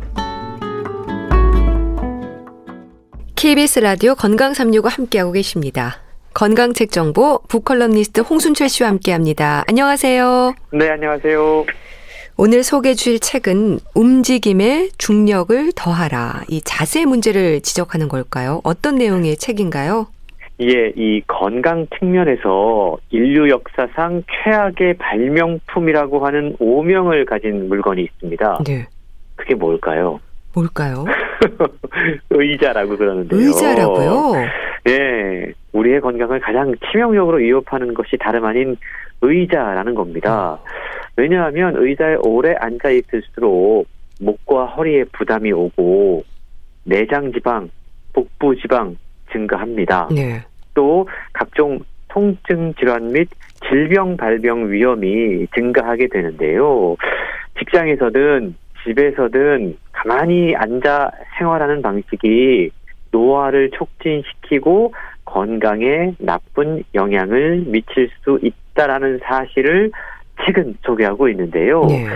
KBS 3.36 3.80
라디오 3.80 4.14
건강 4.14 4.54
365 4.54 4.88
함께하고 4.88 5.32
계십니다. 5.32 5.98
건강책 6.36 6.92
정보 6.92 7.42
북컬럼니스트 7.48 8.22
홍순철 8.22 8.70
씨와 8.70 8.90
함께합니다. 8.90 9.64
안녕하세요. 9.68 10.54
네, 10.74 10.92
안녕하세요. 10.92 11.66
오늘 12.38 12.64
소개해 12.64 12.94
주실 12.94 13.20
책은 13.20 13.80
움직임에 13.96 14.90
중력을 15.00 15.72
더하라. 15.76 16.44
이 16.50 16.62
자세 16.62 17.04
문제를 17.04 17.62
지적하는 17.62 18.10
걸까요? 18.10 18.62
어떤 18.64 18.98
내용의 18.98 19.38
책인가요? 19.38 20.06
예, 20.62 20.94
이 20.96 21.22
건강 21.26 21.88
측면에서 21.98 22.98
인류 23.10 23.50
역사상 23.50 24.22
최악의 24.44 24.94
발명품이라고 25.00 26.24
하는 26.26 26.56
오명을 26.60 27.26
가진 27.26 27.68
물건이 27.68 28.04
있습니다. 28.04 28.60
네. 28.68 28.86
그게 29.36 29.56
뭘까요? 29.56 30.20
뭘까요? 30.54 31.06
의자라고 32.30 32.96
그러는데요. 32.96 33.40
의자라고요? 33.40 34.34
예, 34.90 35.54
우리의 35.74 36.00
건강을 36.00 36.40
가장 36.40 36.76
치명적으로 36.92 37.38
위협하는 37.38 37.94
것이 37.96 38.18
다름 38.20 38.46
아닌 38.46 38.78
의자라는 39.22 39.96
겁니다. 39.96 40.60
왜냐하면 41.16 41.76
의자에 41.76 42.18
오래 42.24 42.54
앉아 42.60 42.90
있을수록 42.90 43.88
목과 44.20 44.66
허리에 44.66 45.06
부담이 45.12 45.52
오고 45.52 46.24
내장 46.84 47.32
지방, 47.32 47.70
복부 48.14 48.56
지방 48.58 48.96
증가합니다. 49.32 50.10
네. 50.12 50.44
또 50.74 51.08
각종 51.34 51.80
통증 52.08 52.74
질환 52.76 53.12
및 53.12 53.30
질병 53.68 54.18
발병 54.18 54.72
위험이 54.72 55.48
증가하게 55.56 56.08
되는데요. 56.08 56.96
직장에서든 57.60 58.56
집에서든 58.84 59.78
가만히 59.92 60.56
앉아 60.56 61.12
생활하는 61.38 61.82
방식이 61.82 62.72
노화를 63.12 63.72
촉진시키고 63.72 64.94
건강에 65.26 66.14
나쁜 66.20 66.84
영향을 66.96 67.64
미칠 67.68 68.10
수 68.24 68.40
있다라는 68.42 69.20
사실을 69.24 69.92
책은 70.46 70.78
소개하고 70.84 71.30
있는데요. 71.30 71.82
네. 71.86 72.08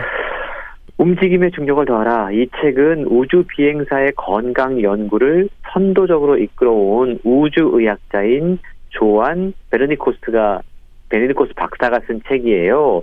움직임의 0.97 1.51
중력을 1.51 1.85
더하라. 1.85 2.31
이 2.31 2.47
책은 2.61 3.05
우주 3.07 3.43
비행사의 3.47 4.13
건강 4.15 4.81
연구를 4.81 5.49
선도적으로 5.73 6.37
이끌어온 6.37 7.19
우주의학자인 7.23 8.59
조안 8.89 9.53
베르니코스가 9.71 10.61
베르니코스 11.09 11.53
박사가 11.55 11.99
쓴 12.07 12.21
책이에요. 12.27 13.01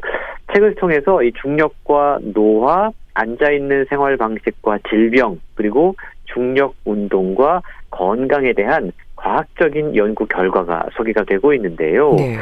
책을 0.54 0.74
통해서 0.76 1.22
이 1.22 1.32
중력과 1.40 2.18
노화, 2.34 2.90
앉아 3.14 3.52
있는 3.52 3.84
생활 3.88 4.16
방식과 4.16 4.78
질병, 4.88 5.38
그리고 5.54 5.94
중력 6.24 6.74
운동과 6.84 7.60
건강에 7.90 8.52
대한 8.54 8.90
과학적인 9.16 9.96
연구 9.96 10.26
결과가 10.26 10.86
소개가 10.94 11.24
되고 11.24 11.52
있는데요. 11.54 12.14
네. 12.14 12.36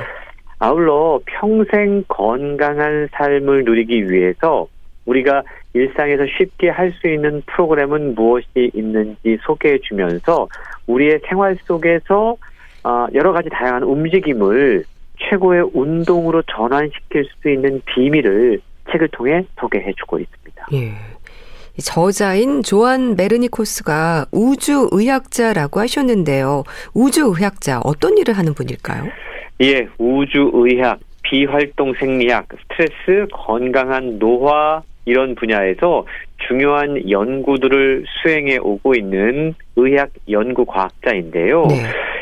아울러 0.60 1.20
평생 1.26 2.04
건강한 2.06 3.08
삶을 3.12 3.64
누리기 3.64 4.10
위해서 4.10 4.66
우리가 5.10 5.42
일상에서 5.74 6.24
쉽게 6.38 6.68
할 6.68 6.92
수 7.00 7.08
있는 7.08 7.42
프로그램은 7.46 8.14
무엇이 8.14 8.70
있는지 8.74 9.38
소개해 9.42 9.78
주면서 9.80 10.48
우리의 10.86 11.20
생활 11.28 11.56
속에서 11.64 12.36
어, 12.84 13.06
여러 13.14 13.32
가지 13.32 13.48
다양한 13.48 13.82
움직임을 13.82 14.84
최고의 15.18 15.70
운동으로 15.74 16.42
전환시킬 16.42 17.26
수 17.40 17.50
있는 17.50 17.80
비밀을 17.86 18.60
책을 18.90 19.08
통해 19.12 19.44
소개해 19.58 19.92
주고 19.98 20.18
있습니다. 20.18 20.66
예. 20.72 20.92
이 21.78 21.82
저자인 21.82 22.62
조안 22.62 23.16
메르니코스가 23.16 24.26
우주의학자라고 24.32 25.80
하셨는데요. 25.80 26.64
우주의학자 26.94 27.80
어떤 27.84 28.18
일을 28.18 28.36
하는 28.36 28.54
분일까요? 28.54 29.04
예, 29.62 29.86
우주의학, 29.98 30.98
비활동 31.22 31.94
생리학, 31.98 32.48
스트레스, 32.62 33.26
건강한 33.32 34.18
노화 34.18 34.82
이런 35.04 35.34
분야에서 35.34 36.06
중요한 36.48 37.10
연구들을 37.10 38.04
수행해 38.22 38.56
오고 38.58 38.94
있는 38.94 39.54
의학 39.76 40.08
연구 40.28 40.64
과학자인데요. 40.64 41.66
네. 41.66 41.74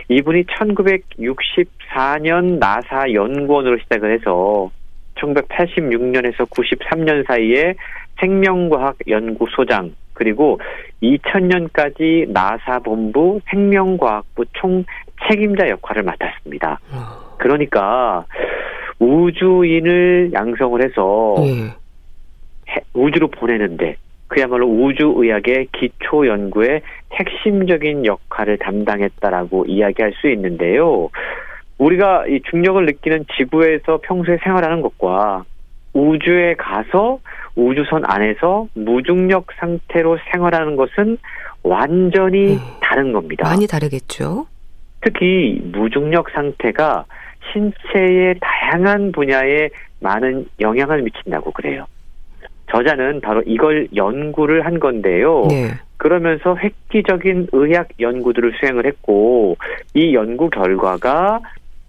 이분이 0.08 0.44
1964년 0.44 2.58
나사 2.58 3.12
연구원으로 3.12 3.78
시작을 3.78 4.14
해서 4.14 4.70
1986년에서 5.16 6.48
93년 6.48 7.26
사이에 7.26 7.74
생명과학 8.20 8.96
연구소장 9.08 9.92
그리고 10.14 10.58
2000년까지 11.02 12.30
나사 12.30 12.78
본부 12.80 13.40
생명과학부 13.50 14.46
총 14.54 14.84
책임자 15.28 15.68
역할을 15.68 16.02
맡았습니다. 16.02 16.80
어, 16.92 17.36
그러니까 17.38 18.24
우주인을 18.98 20.32
양성을 20.32 20.82
해서 20.82 21.34
예. 21.40 21.70
해- 22.70 22.80
우주로 22.94 23.28
보내는데 23.28 23.96
그야말로 24.28 24.66
우주의학의 24.68 25.68
기초 25.72 26.26
연구에 26.26 26.82
핵심적인 27.12 28.04
역할을 28.04 28.58
담당했다라고 28.58 29.64
이야기할 29.66 30.12
수 30.20 30.28
있는데요. 30.30 31.08
우리가 31.78 32.26
이 32.26 32.40
중력을 32.50 32.84
느끼는 32.84 33.24
지구에서 33.36 34.00
평소에 34.02 34.38
생활하는 34.42 34.82
것과 34.82 35.44
우주에 35.94 36.54
가서 36.54 37.20
우주선 37.54 38.02
안에서 38.04 38.66
무중력 38.74 39.46
상태로 39.58 40.18
생활하는 40.30 40.76
것은 40.76 41.16
완전히 41.62 42.54
음, 42.54 42.58
다른 42.80 43.12
겁니다. 43.12 43.48
많이 43.48 43.66
다르겠죠. 43.66 44.46
특히 45.00 45.60
무중력 45.72 46.30
상태가 46.30 47.04
신체의 47.52 48.34
다양한 48.40 49.12
분야에 49.12 49.70
많은 50.00 50.46
영향을 50.60 51.02
미친다고 51.02 51.50
그래요. 51.52 51.86
저자는 52.70 53.20
바로 53.20 53.42
이걸 53.46 53.88
연구를 53.94 54.64
한 54.64 54.78
건데요. 54.78 55.46
네. 55.48 55.70
그러면서 55.96 56.56
획기적인 56.56 57.48
의학 57.52 57.88
연구들을 57.98 58.52
수행을 58.60 58.86
했고 58.86 59.56
이 59.94 60.14
연구 60.14 60.48
결과가 60.48 61.40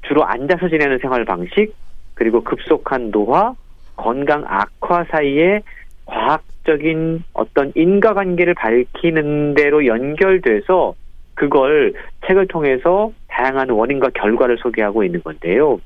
주로 0.03 0.25
앉아서 0.25 0.69
지내는 0.69 0.97
생활 0.99 1.25
방식 1.25 1.73
그리고 2.15 2.43
급속한 2.43 3.11
노화, 3.11 3.53
건강 3.95 4.43
악화 4.47 5.03
사이에 5.05 5.61
과학적인 6.05 7.23
어떤 7.33 7.71
인과관계를 7.75 8.55
밝히는 8.55 9.53
대로 9.53 9.85
연결돼서 9.85 10.95
그걸 11.35 11.93
책을 12.27 12.47
통해서 12.47 13.11
다양한 13.27 13.69
원인과 13.69 14.09
결과를 14.15 14.57
소개하고 14.57 15.03
있는 15.03 15.21
건데요. 15.21 15.79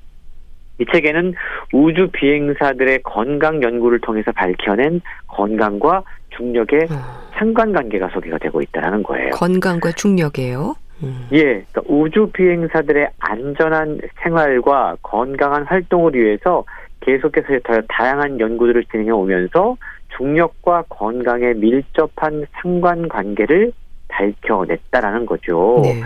이 0.79 0.85
책에는 0.91 1.33
우주 1.71 2.09
비행사들의 2.11 3.03
건강 3.03 3.61
연구를 3.61 3.99
통해서 3.99 4.31
밝혀낸 4.31 5.01
건강과 5.27 6.03
중력의 6.35 6.87
어, 6.89 7.29
상관관계가 7.37 8.09
소개가 8.09 8.37
되고 8.39 8.61
있다는 8.61 9.03
거예요. 9.03 9.29
건강과 9.31 9.91
중력이에요. 9.91 10.75
음. 11.03 11.27
예, 11.31 11.43
그러니까 11.43 11.81
우주 11.87 12.29
비행사들의 12.33 13.09
안전한 13.19 13.99
생활과 14.23 14.97
건강한 15.01 15.63
활동을 15.63 16.15
위해서 16.15 16.63
계속해서 17.01 17.59
더 17.63 17.81
다양한 17.89 18.39
연구들을 18.39 18.85
진행해 18.85 19.11
오면서 19.11 19.75
중력과 20.17 20.85
건강에 20.89 21.53
밀접한 21.53 22.45
상관관계를 22.53 23.73
밝혀냈다라는 24.07 25.25
거죠. 25.25 25.81
네. 25.83 26.01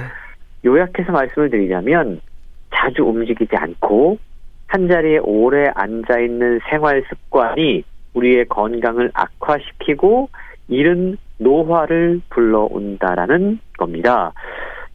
요약해서 0.65 1.11
말씀을 1.11 1.49
드리자면 1.49 2.19
자주 2.73 3.03
움직이지 3.03 3.55
않고 3.55 4.17
한 4.67 4.87
자리에 4.87 5.19
오래 5.23 5.69
앉아 5.73 6.19
있는 6.19 6.59
생활 6.69 7.03
습관이 7.09 7.83
우리의 8.13 8.45
건강을 8.45 9.11
악화시키고 9.13 10.29
이른 10.67 11.17
노화를 11.37 12.21
불러온다라는 12.29 13.59
겁니다. 13.77 14.33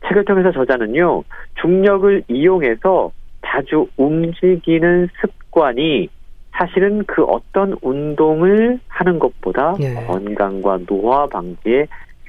책을 0.06 0.24
통해서 0.24 0.52
저자는요, 0.52 1.24
중력을 1.60 2.24
이용해서 2.28 3.12
자주 3.46 3.86
움직이는 3.96 5.08
습관이 5.20 6.08
사실은 6.52 7.04
그 7.06 7.22
어떤 7.24 7.76
운동을 7.80 8.78
하는 8.88 9.18
것보다 9.18 9.74
예. 9.80 9.94
건강과 10.06 10.80
노화 10.86 11.26
방지에 11.26 11.86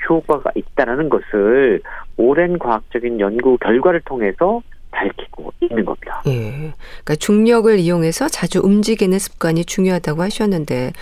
효과가 0.09 0.51
있다는 0.55 1.09
것을 1.09 1.81
오랜 2.17 2.57
과학적인 2.57 3.19
연구 3.19 3.57
결과를 3.57 4.01
통해서 4.01 4.61
밝히고 4.93 5.51
있는 5.61 5.85
겁니다. 5.85 6.21
예. 6.27 6.51
그러니까 6.51 7.15
중력을 7.19 7.77
이용해서 7.79 8.29
자주 8.29 8.59
움직이는 8.63 9.19
습관이 9.19 9.65
중요하다고 9.65 10.21
하셨는데 10.21 10.93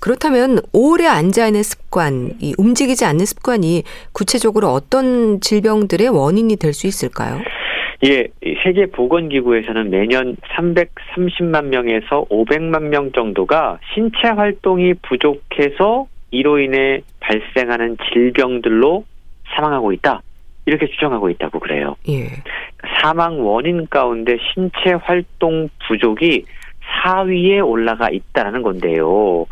그렇다면 0.00 0.60
오래 0.72 1.06
앉아 1.06 1.46
있는 1.46 1.62
습관, 1.62 2.32
이 2.40 2.54
움직이지 2.56 3.04
않는 3.04 3.26
습관이 3.26 3.82
구체적으로 4.12 4.68
어떤 4.68 5.40
질병들의 5.40 6.08
원인이 6.08 6.54
될 6.56 6.72
수 6.72 6.86
있을까요? 6.86 7.40
예, 8.04 8.28
이 8.44 8.54
세계 8.62 8.86
보건 8.86 9.28
기구에서는 9.28 9.90
매년 9.90 10.36
330만 10.56 11.64
명에서 11.64 12.26
500만 12.30 12.82
명 12.82 13.10
정도가 13.10 13.80
신체 13.92 14.28
활동이 14.28 14.94
부족해서 15.02 16.06
이로 16.30 16.60
인해 16.60 17.00
발생하는 17.18 17.96
질병들로 18.12 19.04
사망하고 19.48 19.92
있다. 19.92 20.22
이렇게 20.68 20.86
추정하고 20.86 21.30
있다고 21.30 21.58
그래요. 21.60 21.96
예. 22.10 22.28
사망 23.00 23.40
원인 23.40 23.86
가운데 23.88 24.36
신체 24.52 24.92
활동 25.02 25.70
부족이 25.86 26.44
4위에 27.02 27.66
올라가 27.66 28.10
있다는 28.10 28.62
건데요. 28.62 29.46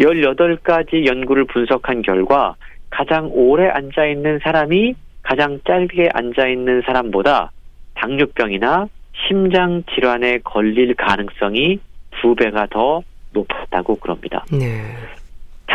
18가지 0.00 1.06
연구를 1.06 1.44
분석한 1.44 2.02
결과 2.02 2.56
가장 2.90 3.30
오래 3.32 3.68
앉아 3.68 4.06
있는 4.06 4.40
사람이 4.42 4.94
가장 5.22 5.60
짧게 5.64 6.08
앉아 6.12 6.48
있는 6.48 6.82
사람보다 6.84 7.52
당뇨병이나 7.94 8.88
심장 9.28 9.84
질환에 9.94 10.38
걸릴 10.38 10.94
가능성이 10.94 11.78
두 12.20 12.34
배가 12.34 12.66
더 12.66 13.02
높았다고 13.32 13.96
그럽니다. 13.96 14.44
네. 14.50 14.82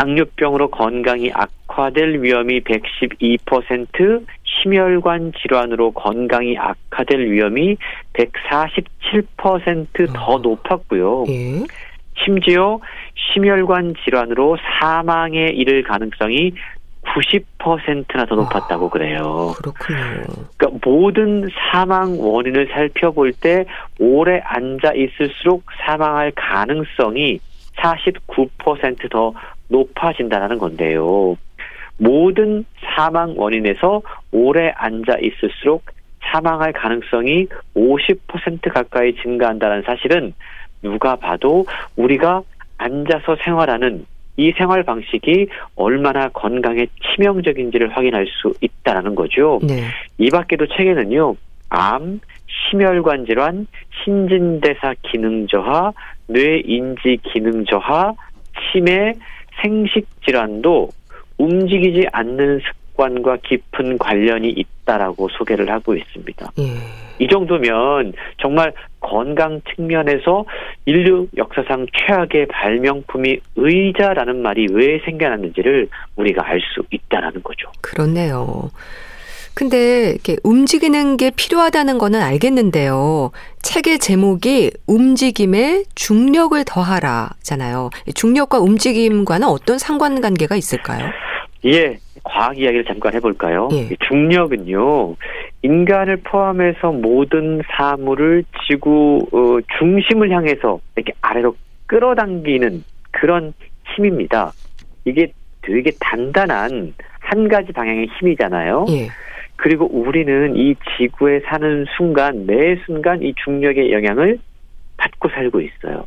당뇨병으로 0.02 0.72
건강이 0.72 1.32
악화될 1.32 2.24
위험이 2.24 2.62
112%, 2.62 4.26
심혈관 4.44 5.34
질환으로 5.40 5.92
건강이 5.92 6.58
악화될 6.58 7.32
위험이 7.32 7.78
147%더 8.14 10.40
높았고요. 10.40 11.26
예. 11.30 11.62
심지어 12.24 12.80
심혈관 13.16 13.94
질환으로 14.04 14.58
사망에 14.80 15.50
이를 15.54 15.84
가능성이 15.84 16.54
90%나 17.04 18.26
더 18.26 18.36
높았다고 18.36 18.90
그래요. 18.90 19.54
그렇군요. 19.58 20.24
그러니까 20.58 20.80
모든 20.84 21.48
사망 21.72 22.20
원인을 22.20 22.70
살펴볼 22.72 23.34
때 23.34 23.66
오래 24.00 24.42
앉아 24.44 24.94
있을수록 24.94 25.64
사망할 25.86 26.32
가능성이 26.36 27.40
49%더 27.78 29.34
높아진다는 29.72 30.58
건데요. 30.58 31.38
모든 31.98 32.66
사망 32.96 33.36
원인에서 33.38 34.02
오래 34.32 34.72
앉아 34.76 35.18
있을수록 35.22 35.86
사망할 36.22 36.74
가능성이 36.74 37.48
50% 37.76 38.72
가까이 38.74 39.16
증가한다는 39.16 39.84
사실은 39.84 40.34
누가 40.82 41.16
봐도 41.16 41.66
우리가 41.96 42.44
앉아서 42.78 43.38
생활하는 43.44 44.06
이 44.38 44.52
생활 44.58 44.84
방식이 44.84 45.48
얼마나 45.76 46.30
건강에 46.30 46.88
치명적인지를 47.16 47.96
확인할 47.96 48.26
수 48.28 48.54
있다라는 48.62 49.14
거죠. 49.14 49.60
네. 49.62 49.84
이 50.18 50.30
밖에도 50.30 50.66
책에는요, 50.68 51.36
암, 51.70 52.20
심혈관 52.48 53.26
질환, 53.26 53.68
신진대사 54.04 54.96
기능 55.04 55.48
저하, 55.48 55.92
뇌 56.28 56.62
인지 56.66 57.18
기능 57.32 57.66
저하, 57.66 58.14
치매, 58.72 59.14
생식 59.62 60.08
질환도 60.26 60.90
움직이지 61.38 62.08
않는 62.12 62.60
습관과 62.60 63.38
깊은 63.44 63.98
관련이 63.98 64.50
있다라고 64.50 65.30
소개를 65.30 65.70
하고 65.72 65.96
있습니다. 65.96 66.52
예. 66.60 66.64
이 67.20 67.28
정도면 67.28 68.14
정말 68.42 68.74
건강 69.00 69.62
측면에서 69.76 70.46
인류 70.86 71.28
역사상 71.38 71.86
최악의 71.94 72.48
발명품이 72.48 73.38
의자라는 73.56 74.42
말이 74.42 74.68
왜 74.72 75.00
생겨났는지를 75.06 75.88
우리가 76.16 76.46
알 76.48 76.60
수 76.74 76.84
있다라는 76.90 77.44
거죠. 77.44 77.70
그렇네요. 77.82 78.70
근데 79.54 80.12
이렇게 80.12 80.38
움직이는 80.44 81.18
게 81.18 81.32
필요하다는 81.32 81.98
거는 81.98 82.22
알겠는데요. 82.22 83.32
책의 83.62 84.00
제목이 84.00 84.72
움직임에 84.88 85.84
중력을 85.96 86.64
더하라잖아요. 86.66 87.90
중력과 88.16 88.60
움직임과는 88.60 89.48
어떤 89.48 89.78
상관관계가 89.78 90.56
있을까요? 90.56 91.12
예, 91.66 91.98
과학 92.24 92.58
이야기를 92.58 92.86
잠깐 92.86 93.14
해볼까요? 93.14 93.70
예. 93.74 93.90
중력은요, 94.08 95.16
인간을 95.62 96.18
포함해서 96.18 96.92
모든 96.92 97.62
사물을 97.78 98.44
지구 98.68 99.28
어, 99.32 99.60
중심을 99.78 100.32
향해서 100.32 100.80
이렇게 100.96 101.14
아래로 101.22 101.56
끌어당기는 101.86 102.84
그런 103.12 103.54
힘입니다. 103.96 104.54
이게 105.06 105.32
되게 105.62 105.92
단단한 106.00 106.94
한 107.20 107.48
가지 107.48 107.72
방향의 107.72 108.08
힘이잖아요. 108.20 108.86
예. 108.90 109.08
그리고 109.62 109.86
우리는 109.86 110.56
이 110.56 110.74
지구에 110.98 111.42
사는 111.42 111.86
순간 111.96 112.48
매 112.48 112.78
순간 112.88 113.22
이 113.22 113.32
중력의 113.44 113.92
영향을 113.92 114.40
받고 114.98 115.30
살고 115.30 115.62
있어요. 115.62 116.04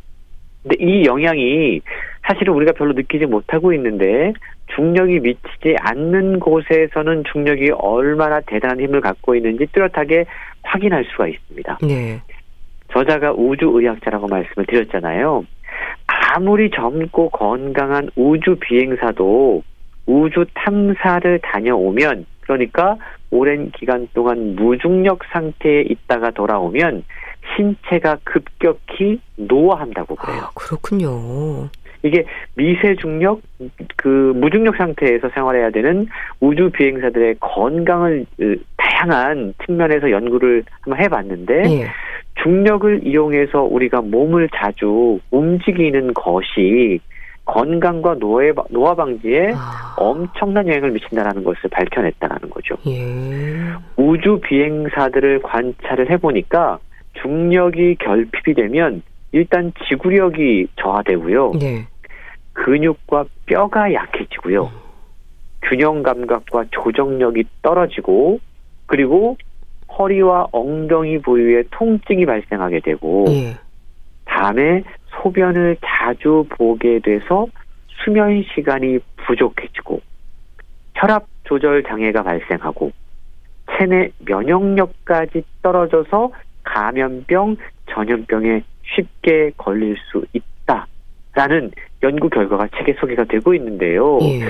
근데 0.61 0.75
이 0.77 1.05
영향이 1.05 1.79
사실은 2.27 2.53
우리가 2.53 2.73
별로 2.73 2.91
느끼지 2.91 3.27
못하고 3.27 3.71
있는데 3.71 4.33
중력이 4.75 5.21
미치지 5.21 5.77
않는 5.79 6.41
곳에서는 6.41 7.23
중력이 7.31 7.71
얼마나 7.77 8.41
대단한 8.41 8.81
힘을 8.81 8.99
갖고 8.99 9.35
있는지 9.35 9.67
뚜렷하게 9.71 10.25
확인할 10.63 11.05
수가 11.05 11.29
있습니다. 11.29 11.77
네. 11.83 12.19
저자가 12.91 13.31
우주의학자라고 13.31 14.27
말씀을 14.27 14.65
드렸잖아요. 14.65 15.45
아무리 16.07 16.69
젊고 16.71 17.29
건강한 17.29 18.09
우주 18.17 18.57
비행사도 18.59 19.63
우주 20.07 20.45
탐사를 20.55 21.39
다녀오면 21.41 22.25
그러니까 22.41 22.97
오랜 23.31 23.71
기간 23.71 24.07
동안 24.13 24.55
무중력 24.55 25.19
상태에 25.31 25.81
있다가 25.81 26.31
돌아오면 26.31 27.03
신체가 27.55 28.17
급격히 28.23 29.19
노화한다고 29.35 30.15
그래요. 30.15 30.41
아, 30.43 30.49
그렇군요. 30.55 31.69
이게 32.03 32.23
미세 32.53 32.95
중력, 32.95 33.41
그 33.95 34.33
무중력 34.35 34.75
상태에서 34.75 35.29
생활해야 35.29 35.71
되는 35.71 36.07
우주 36.39 36.69
비행사들의 36.69 37.37
건강을 37.39 38.25
으, 38.39 38.55
다양한 38.77 39.55
측면에서 39.65 40.11
연구를 40.11 40.63
한번 40.81 41.03
해봤는데 41.03 41.63
예. 41.65 41.87
중력을 42.43 43.01
이용해서 43.07 43.63
우리가 43.63 44.01
몸을 44.01 44.49
자주 44.55 45.19
움직이는 45.31 46.13
것이 46.13 46.99
건강과 47.45 48.15
노화, 48.15 48.51
노화 48.69 48.95
방지에 48.95 49.53
아, 49.55 49.95
엄청난 49.97 50.67
영향을 50.67 50.91
미친다라는 50.91 51.43
것을 51.43 51.69
밝혀냈다라는 51.69 52.49
거죠. 52.49 52.75
예. 52.87 53.71
우주 53.95 54.39
비행사들을 54.43 55.41
관찰을 55.43 56.09
해보니까 56.11 56.79
중력이 57.21 57.95
결핍이 57.95 58.55
되면 58.55 59.03
일단 59.31 59.71
지구력이 59.87 60.67
저하되고요. 60.81 61.51
네. 61.59 61.87
근육과 62.53 63.25
뼈가 63.45 63.93
약해지고요. 63.93 64.71
균형 65.61 66.03
감각과 66.03 66.65
조정력이 66.71 67.43
떨어지고 67.61 68.39
그리고 68.85 69.37
허리와 69.97 70.47
엉덩이 70.51 71.19
부위에 71.19 71.63
통증이 71.71 72.25
발생하게 72.25 72.81
되고 72.81 73.25
예. 73.29 73.55
밤에 74.25 74.83
소변을 75.25 75.77
자주 75.83 76.45
보게 76.49 76.99
돼서 76.99 77.47
수면 78.03 78.43
시간이 78.53 78.99
부족해지고 79.25 79.99
혈압 80.93 81.25
조절 81.45 81.81
장애가 81.83 82.21
발생하고 82.21 82.91
체내 83.71 84.09
면역력까지 84.19 85.43
떨어져서 85.63 86.31
감염병, 86.63 87.57
전염병에 87.89 88.61
쉽게 88.83 89.51
걸릴 89.57 89.97
수 90.11 90.23
있다라는 90.33 91.71
연구 92.03 92.29
결과가 92.29 92.67
책에 92.77 92.93
소개가 92.99 93.23
되고 93.23 93.55
있는데요. 93.55 94.19
예. 94.21 94.45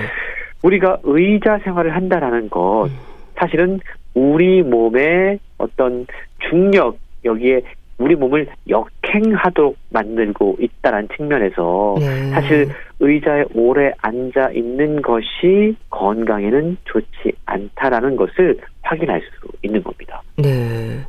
우리가 0.62 1.00
의자 1.04 1.60
생활을 1.60 1.96
한다라는 1.96 2.50
것 2.50 2.88
음. 2.88 2.98
사실은 3.38 3.80
우리 4.14 4.62
몸의 4.62 5.40
어떤 5.58 6.06
중력 6.50 6.98
여기에 7.24 7.62
우리 7.98 8.16
몸을 8.16 8.48
역행하도록 8.68 9.78
만들고 9.90 10.58
있다는 10.60 11.08
측면에서 11.16 11.96
네. 12.00 12.30
사실 12.32 12.70
의자에 13.00 13.46
오래 13.54 13.92
앉아 14.02 14.52
있는 14.54 15.02
것이 15.02 15.76
건강에는 15.90 16.78
좋지 16.86 17.34
않다라는 17.46 18.16
것을 18.16 18.58
확인할 18.82 19.22
수 19.22 19.48
있는 19.62 19.82
겁니다. 19.84 20.22
네. 20.38 21.00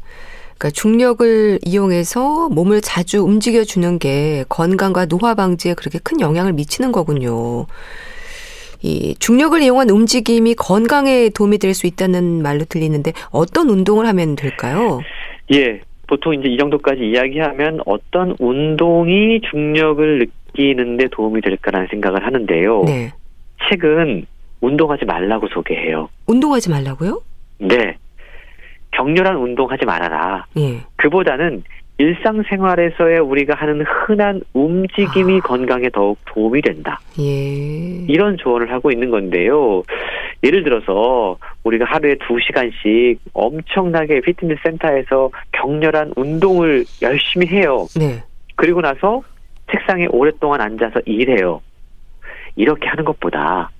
그러니까 0.59 0.71
중력을 0.73 1.59
이용해서 1.65 2.49
몸을 2.49 2.81
자주 2.81 3.23
움직여 3.23 3.65
주는 3.65 3.99
게 3.99 4.45
건강과 4.49 5.07
노화 5.07 5.35
방지에 5.35 5.75
그렇게 5.75 5.99
큰 6.03 6.21
영향을 6.21 6.53
미치는 6.55 6.93
거군요. 6.93 7.67
이 8.83 9.15
중력을 9.19 9.61
이용한 9.61 9.91
움직임이 9.91 10.55
건강에 10.55 11.29
도움이 11.31 11.59
될 11.59 11.75
수 11.75 11.87
있다는 11.87 12.43
말로 12.43 12.65
들리는데 12.65 13.13
어떤 13.31 13.69
운동을 13.69 14.07
하면 14.07 14.37
될까요? 14.37 15.01
예, 15.53 15.81
보통 16.07 16.35
이제 16.35 16.49
이 16.49 16.57
정도까지 16.57 17.03
이야기하면 17.03 17.81
어떤 17.85 18.37
운동이 18.39 19.41
중력을 19.51 20.19
느끼는데 20.19 21.09
도움이 21.11 21.41
될까라는 21.41 21.89
생각을 21.91 22.25
하는데요. 22.25 22.85
네. 22.85 23.13
책은 23.69 24.27
운동하지 24.61 25.05
말라고 25.05 25.49
소개해요. 25.49 26.09
운동하지 26.27 26.71
말라고요? 26.71 27.23
네. 27.59 27.97
격렬한 28.93 29.37
운동하지 29.37 29.85
말아라. 29.85 30.47
예. 30.57 30.81
그보다는 30.97 31.63
일상생활에서의 31.99 33.21
우리가 33.21 33.55
하는 33.55 33.83
흔한 33.87 34.43
움직임이 34.53 35.39
아. 35.39 35.47
건강에 35.47 35.89
더욱 35.91 36.19
도움이 36.27 36.61
된다. 36.63 37.01
예. 37.19 38.05
이런 38.07 38.37
조언을 38.37 38.71
하고 38.71 38.91
있는 38.91 39.11
건데요. 39.11 39.83
예를 40.45 40.63
들어서 40.63 41.39
우리가 41.65 41.87
하루에 41.87 42.17
두 42.27 42.39
시간씩 42.39 43.19
엄청나게 43.33 44.21
피트니스 44.21 44.61
센터에서 44.63 45.31
격렬한 45.53 46.13
운동을 46.17 46.85
열심히 47.01 47.47
해요. 47.47 47.87
네. 47.99 48.23
그리고 48.57 48.81
나서 48.83 49.23
책상에 49.71 50.07
오랫동안 50.11 50.61
앉아서 50.61 51.01
일해요. 51.07 51.61
이렇게 52.57 52.87
하는 52.89 53.05
것보다 53.05 53.71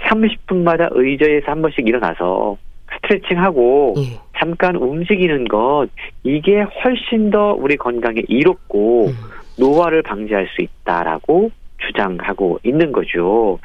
30분마다 0.00 0.88
의자에서 0.92 1.50
한 1.50 1.62
번씩 1.62 1.86
일어나서 1.86 2.56
스트레칭하고 2.96 3.94
예. 3.98 4.20
잠깐 4.38 4.76
움직이는 4.76 5.46
것 5.48 5.88
이게 6.22 6.62
훨씬 6.62 7.30
더 7.30 7.52
우리 7.52 7.76
건강에 7.76 8.22
이롭고 8.28 9.08
음. 9.08 9.12
노화를 9.58 10.02
방지할 10.02 10.48
수 10.54 10.62
있다라고 10.62 11.50
주장하고 11.78 12.58
있는 12.62 12.92
거죠. 12.92 13.58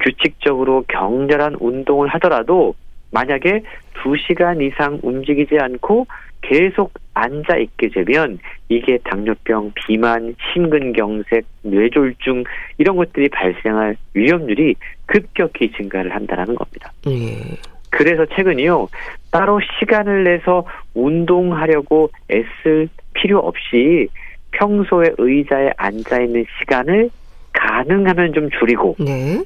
규칙적으로 0.00 0.84
격렬한 0.88 1.56
운동을 1.60 2.08
하더라도 2.08 2.74
만약에 3.10 3.62
2시간 4.02 4.62
이상 4.62 4.98
움직이지 5.02 5.58
않고 5.58 6.06
계속 6.42 6.92
앉아 7.14 7.56
있게 7.56 7.88
되면 7.88 8.38
이게 8.68 8.98
당뇨병, 9.04 9.72
비만, 9.74 10.34
심근경색, 10.52 11.44
뇌졸중 11.62 12.44
이런 12.78 12.96
것들이 12.96 13.28
발생할 13.28 13.96
위험률이 14.14 14.76
급격히 15.06 15.72
증가를 15.72 16.14
한다는 16.14 16.54
겁니다. 16.54 16.92
예. 17.08 17.56
그래서 17.90 18.26
최근이요 18.26 18.88
따로 19.30 19.60
시간을 19.78 20.24
내서 20.24 20.64
운동하려고 20.94 22.10
애쓸 22.30 22.88
필요 23.14 23.38
없이 23.38 24.08
평소에 24.52 25.12
의자에 25.18 25.72
앉아 25.76 26.20
있는 26.20 26.44
시간을 26.58 27.10
가능하면 27.52 28.32
좀 28.32 28.50
줄이고 28.50 28.96
네. 28.98 29.42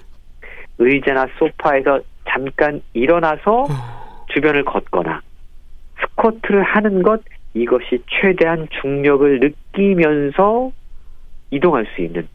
의자나 0.78 1.26
소파에서 1.38 2.01
잠깐 2.28 2.82
일어나서 2.93 3.62
어. 3.62 4.26
주변을 4.32 4.64
걷거나 4.64 5.20
스쿼트를 6.01 6.62
하는 6.62 7.03
것 7.03 7.22
이것이 7.55 8.03
최대한 8.09 8.68
중력을 8.80 9.40
느끼면서 9.40 10.72
이동할 11.51 11.86
수 11.95 12.03
있는 12.03 12.26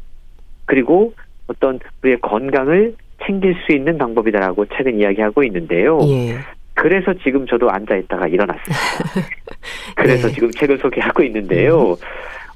그리고 0.65 1.13
어떤 1.47 1.79
우리의 2.03 2.19
건강을 2.21 2.95
챙길 3.25 3.55
수 3.65 3.75
있는 3.75 3.97
방법이다라고 3.97 4.65
최근 4.75 4.99
이야기하고 4.99 5.43
있는데요. 5.43 5.99
예. 6.03 6.37
그래서 6.73 7.13
지금 7.23 7.47
저도 7.47 7.69
앉아 7.71 7.95
있다가 7.95 8.27
일어났습니다. 8.27 9.29
그래서 9.95 10.27
네. 10.27 10.33
지금 10.33 10.51
책을 10.51 10.77
소개하고 10.77 11.23
있는데요. 11.23 11.95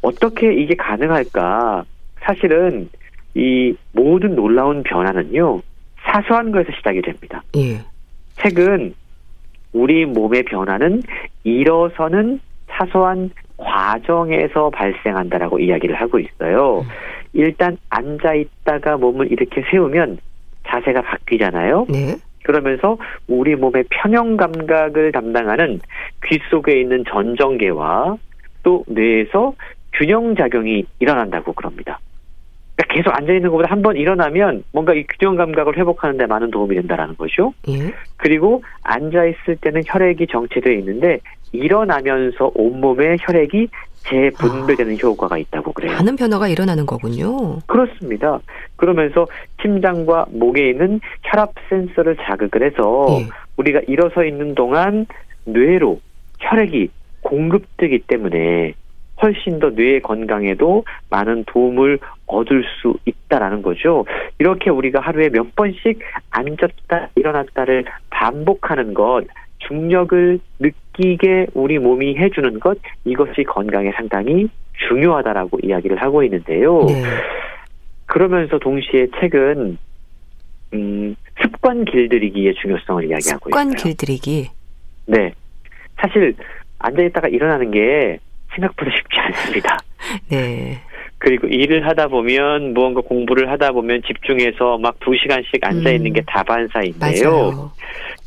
어떻게 0.01 0.53
이게 0.53 0.75
가능할까? 0.75 1.83
사실은 2.19 2.89
이 3.33 3.73
모든 3.93 4.35
놀라운 4.35 4.83
변화는요. 4.83 5.61
사소한 6.03 6.51
것에서 6.51 6.71
시작이 6.77 7.01
됩니다. 7.01 7.41
예. 7.57 7.79
책은 8.41 8.93
우리 9.73 10.05
몸의 10.05 10.43
변화는 10.43 11.01
일어서는 11.43 12.39
사소한 12.67 13.31
과정에서 13.57 14.69
발생한다라고 14.71 15.59
이야기를 15.59 15.95
하고 15.95 16.19
있어요. 16.19 16.85
일단 17.33 17.77
앉아 17.89 18.33
있다가 18.33 18.97
몸을 18.97 19.31
이렇게 19.31 19.63
세우면 19.69 20.17
자세가 20.71 21.01
바뀌잖아요. 21.01 21.87
네. 21.89 22.15
그러면서 22.43 22.97
우리 23.27 23.55
몸의 23.55 23.83
편형 23.89 24.37
감각을 24.37 25.11
담당하는 25.11 25.79
귀 26.25 26.39
속에 26.49 26.79
있는 26.79 27.03
전정계와 27.07 28.17
또 28.63 28.83
뇌에서 28.87 29.53
균형 29.93 30.35
작용이 30.35 30.85
일어난다고 30.99 31.53
그럽니다. 31.53 31.99
그러니까 32.75 32.95
계속 32.95 33.15
앉아 33.15 33.33
있는 33.33 33.51
것보다 33.51 33.69
한 33.71 33.81
번 33.83 33.95
일어나면 33.95 34.63
뭔가 34.71 34.93
이 34.93 35.03
균형 35.19 35.35
감각을 35.35 35.77
회복하는 35.77 36.17
데 36.17 36.25
많은 36.25 36.49
도움이 36.49 36.75
된다라는 36.75 37.15
거죠. 37.17 37.53
예. 37.69 37.93
그리고 38.17 38.63
앉아 38.83 39.25
있을 39.25 39.57
때는 39.57 39.81
혈액이 39.85 40.27
정체되어 40.27 40.73
있는데 40.73 41.19
일어나면서 41.51 42.51
온몸에 42.55 43.17
혈액이 43.19 43.67
재분배되는 44.03 44.97
효과가 44.99 45.37
있다고 45.37 45.73
그래요. 45.73 45.93
많은 45.93 46.15
변화가 46.15 46.47
일어나는 46.47 46.85
거군요. 46.85 47.59
그렇습니다. 47.67 48.39
그러면서 48.75 49.27
심장과 49.61 50.27
목에 50.31 50.69
있는 50.69 50.99
혈압 51.23 51.53
센서를 51.69 52.17
자극을 52.17 52.63
해서 52.63 53.07
예. 53.21 53.27
우리가 53.57 53.81
일어서 53.87 54.23
있는 54.23 54.55
동안 54.55 55.05
뇌로 55.45 55.99
혈액이 56.39 56.89
공급되기 57.21 57.99
때문에 58.07 58.73
훨씬 59.21 59.59
더 59.59 59.69
뇌의 59.69 60.01
건강에도 60.01 60.83
많은 61.11 61.43
도움을 61.45 61.99
얻을 62.25 62.63
수 62.81 62.95
있다라는 63.05 63.61
거죠. 63.61 64.05
이렇게 64.39 64.71
우리가 64.71 64.99
하루에 64.99 65.29
몇 65.29 65.55
번씩 65.55 65.99
앉았다 66.31 67.09
일어났다를 67.15 67.85
반복하는 68.09 68.95
것, 68.95 69.25
중력을 69.59 70.39
느끼 70.59 70.80
게 70.93 71.47
우리 71.53 71.79
몸이 71.79 72.17
해주는 72.17 72.59
것, 72.59 72.77
이것이 73.05 73.43
건강에 73.43 73.91
상당히 73.95 74.47
중요하다라고 74.87 75.59
이야기를 75.63 76.01
하고 76.01 76.23
있는데요. 76.23 76.85
네. 76.87 77.03
그러면서 78.05 78.59
동시에 78.59 79.07
책은 79.19 79.77
음, 80.73 81.15
습관 81.41 81.85
길들이기의 81.85 82.55
중요성을 82.55 83.03
이야기하고 83.09 83.49
습관 83.49 83.67
있어요. 83.69 83.83
길들이기. 83.83 84.49
네. 85.07 85.31
사실 85.97 86.33
앉아 86.79 87.01
있다가 87.03 87.27
일어나는 87.27 87.71
게 87.71 88.19
생각보다 88.53 88.91
쉽지 88.91 89.19
않습니다. 89.19 89.77
네. 90.29 90.79
그리고 91.19 91.47
일을 91.47 91.87
하다 91.87 92.07
보면 92.07 92.73
무언가 92.73 93.01
공부를 93.01 93.49
하다 93.51 93.71
보면 93.73 94.01
집중해서 94.07 94.79
막 94.79 94.95
두 95.01 95.15
시간씩 95.15 95.63
앉아 95.63 95.91
있는 95.91 96.11
음. 96.11 96.13
게 96.13 96.21
다반사인데요. 96.25 97.29
맞아요. 97.29 97.71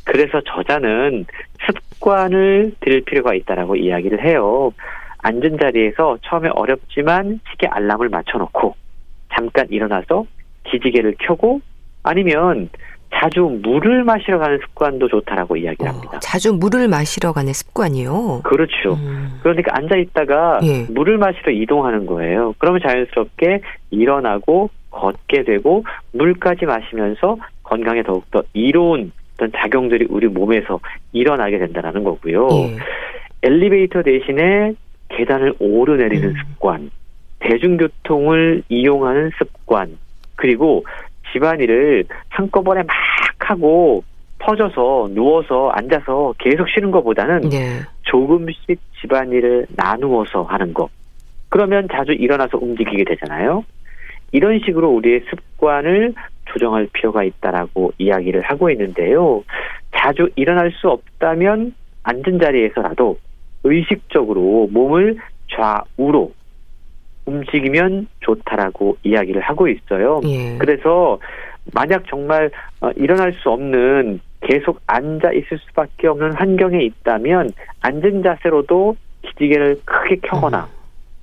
그래서 0.05 0.41
저자는 0.41 1.25
습관을 2.05 2.73
들일 2.79 3.03
필요가 3.03 3.33
있다라고 3.33 3.75
이야기를 3.75 4.23
해요. 4.23 4.71
앉은 5.17 5.57
자리에서 5.59 6.19
처음에 6.21 6.49
어렵지만 6.53 7.39
시계 7.51 7.67
알람을 7.67 8.09
맞춰놓고 8.09 8.75
잠깐 9.33 9.65
일어나서 9.71 10.25
기지개를 10.65 11.15
켜고 11.19 11.61
아니면 12.03 12.69
자주 13.13 13.41
물을 13.41 14.03
마시러 14.03 14.37
가는 14.39 14.59
습관도 14.59 15.07
좋다라고 15.07 15.57
이야기를 15.57 15.87
합니다. 15.87 16.17
어, 16.17 16.19
자주 16.19 16.53
물을 16.53 16.87
마시러 16.87 17.31
가는 17.33 17.51
습관이요. 17.53 18.41
그렇죠. 18.43 18.93
음. 18.93 19.39
그러니까 19.41 19.71
앉아 19.75 19.95
있다가 19.95 20.59
예. 20.63 20.83
물을 20.91 21.17
마시러 21.17 21.51
이동하는 21.51 22.05
거예요. 22.05 22.53
그러면 22.57 22.81
자연스럽게 22.85 23.61
일어나고 23.89 24.69
걷게 24.91 25.43
되고 25.43 25.85
물까지 26.11 26.65
마시면서 26.65 27.37
건강에 27.63 28.03
더욱더 28.03 28.43
이로운 28.53 29.11
어떤 29.35 29.51
작용들이 29.55 30.07
우리 30.09 30.27
몸에서 30.27 30.79
일어나게 31.11 31.59
된다는 31.59 32.03
거고요. 32.03 32.47
예. 32.51 32.77
엘리베이터 33.43 34.01
대신에 34.01 34.73
계단을 35.09 35.53
오르내리는 35.59 36.29
음. 36.29 36.33
습관, 36.35 36.89
대중교통을 37.39 38.63
이용하는 38.69 39.31
습관, 39.37 39.97
그리고 40.35 40.83
집안일을 41.31 42.05
한꺼번에 42.29 42.81
막 42.83 42.95
하고 43.39 44.03
퍼져서 44.39 45.09
누워서 45.11 45.69
앉아서 45.69 46.33
계속 46.39 46.67
쉬는 46.69 46.91
것보다는 46.91 47.49
네. 47.49 47.81
조금씩 48.03 48.79
집안일을 49.01 49.67
나누어서 49.75 50.43
하는 50.43 50.73
것. 50.73 50.89
그러면 51.49 51.87
자주 51.91 52.11
일어나서 52.11 52.57
움직이게 52.57 53.03
되잖아요. 53.03 53.63
이런 54.31 54.59
식으로 54.65 54.89
우리의 54.89 55.21
습관을 55.29 56.13
조정할 56.55 56.87
필요가 56.93 57.23
있다라고 57.23 57.91
이야기를 57.97 58.41
하고 58.41 58.69
있는데요. 58.71 59.43
자주 59.93 60.29
일어날 60.35 60.71
수 60.71 60.89
없다면 60.89 61.75
앉은 62.03 62.39
자리에서라도 62.39 63.17
의식적으로 63.63 64.69
몸을 64.71 65.17
좌우로 65.51 66.31
움직이면 67.25 68.07
좋다라고 68.21 68.97
이야기를 69.03 69.41
하고 69.41 69.67
있어요. 69.67 70.21
예. 70.25 70.57
그래서 70.57 71.19
만약 71.73 72.03
정말 72.07 72.51
어, 72.81 72.91
일어날 72.95 73.33
수 73.33 73.49
없는 73.49 74.21
계속 74.41 74.79
앉아 74.85 75.31
있을 75.33 75.57
수밖에 75.67 76.07
없는 76.07 76.33
환경에 76.33 76.83
있다면 76.83 77.49
앉은 77.81 78.21
자세로도 78.23 78.95
기지개를 79.23 79.81
크게 79.83 80.17
켜거나 80.21 80.67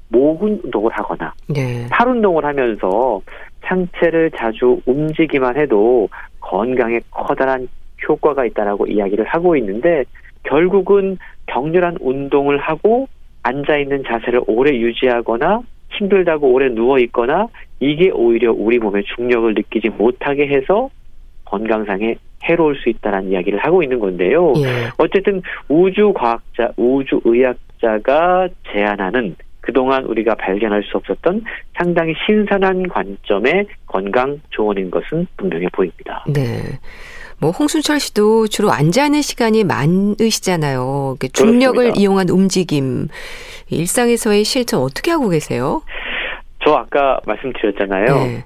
목 0.09 0.43
운동을 0.43 0.91
하거나 0.93 1.33
네. 1.49 1.87
팔 1.89 2.09
운동을 2.09 2.45
하면서 2.45 3.23
상체를 3.63 4.31
자주 4.37 4.81
움직이만 4.87 5.57
해도 5.57 6.09
건강에 6.41 7.01
커다란 7.11 7.69
효과가 8.09 8.45
있다라고 8.47 8.87
이야기를 8.87 9.25
하고 9.25 9.57
있는데 9.57 10.05
결국은 10.43 11.19
격렬한 11.47 11.99
운동을 12.01 12.59
하고 12.59 13.09
앉아 13.43 13.79
있는 13.79 14.03
자세를 14.05 14.43
오래 14.47 14.73
유지하거나 14.73 15.63
힘들다고 15.91 16.53
오래 16.53 16.69
누워 16.69 16.99
있거나 17.01 17.49
이게 17.81 18.11
오히려 18.11 18.53
우리 18.53 18.79
몸의 18.79 19.05
중력을 19.15 19.55
느끼지 19.55 19.91
못하게 19.91 20.47
해서 20.49 20.91
건강상에 21.45 22.17
해로울 22.45 22.77
수 22.77 22.89
있다는 22.89 23.31
이야기를 23.31 23.59
하고 23.59 23.83
있는 23.83 23.99
건데요. 23.99 24.53
예. 24.57 24.89
어쨌든 24.99 25.43
우주 25.69 26.13
과학자, 26.15 26.73
우주 26.77 27.21
의학자가 27.25 28.49
제안하는 28.73 29.37
그동안 29.63 30.05
우리가 30.05 30.35
발견할 30.35 30.83
수 30.83 30.99
없었던 30.99 31.45
상당히 31.79 32.15
신선한 32.27 32.89
관점의 32.89 33.67
건강 33.87 34.41
조언인 34.51 34.91
것은 34.91 35.27
분명해 35.37 35.69
보입니다. 35.73 36.25
네. 36.29 36.79
뭐 37.41 37.51
홍순철 37.51 37.99
씨도 37.99 38.49
주로 38.49 38.71
앉아 38.71 39.07
있는 39.07 39.23
시간이 39.23 39.65
많으시잖아요. 39.65 41.17
그 41.19 41.29
중력을 41.29 41.75
그렇습니다. 41.75 42.01
이용한 42.01 42.29
움직임 42.29 43.09
일상에서의 43.71 44.45
실천 44.45 44.81
어떻게 44.81 45.11
하고 45.11 45.29
계세요? 45.29 45.83
저 46.65 46.75
아까 46.75 47.19
말씀드렸잖아요. 47.27 48.05
네. 48.15 48.45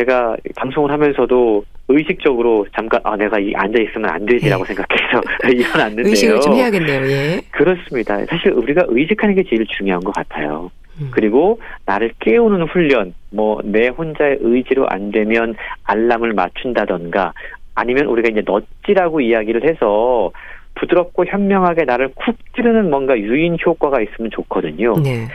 제가 0.00 0.36
방송을 0.56 0.90
하면서도 0.90 1.64
의식적으로 1.88 2.66
잠깐 2.74 3.00
아 3.04 3.16
내가 3.16 3.38
이 3.38 3.52
앉아 3.54 3.80
있으면 3.82 4.08
안 4.10 4.24
되지라고 4.24 4.64
네. 4.64 4.74
생각해서 4.74 5.20
일어났는데요. 5.52 6.06
의식을 6.10 6.40
좀 6.40 6.54
해야겠네요. 6.54 7.06
예. 7.10 7.40
그렇습니다. 7.50 8.24
사실 8.26 8.52
우리가 8.52 8.84
의식하는 8.88 9.34
게 9.34 9.42
제일 9.48 9.66
중요한 9.76 10.02
것 10.02 10.14
같아요. 10.14 10.70
음. 11.00 11.08
그리고 11.12 11.60
나를 11.86 12.12
깨우는 12.20 12.68
훈련, 12.68 13.14
뭐 13.30 13.60
내 13.64 13.88
혼자의 13.88 14.38
의지로 14.40 14.86
안 14.88 15.10
되면 15.10 15.54
알람을 15.84 16.32
맞춘다던가 16.32 17.32
아니면 17.74 18.06
우리가 18.06 18.28
이제 18.30 18.42
넛지라고 18.44 19.20
이야기를 19.20 19.68
해서 19.68 20.30
부드럽고 20.76 21.24
현명하게 21.26 21.84
나를 21.84 22.08
쿡 22.14 22.36
찌르는 22.54 22.88
뭔가 22.90 23.18
유인 23.18 23.56
효과가 23.64 24.00
있으면 24.00 24.30
좋거든요. 24.30 24.94
네. 25.02 25.26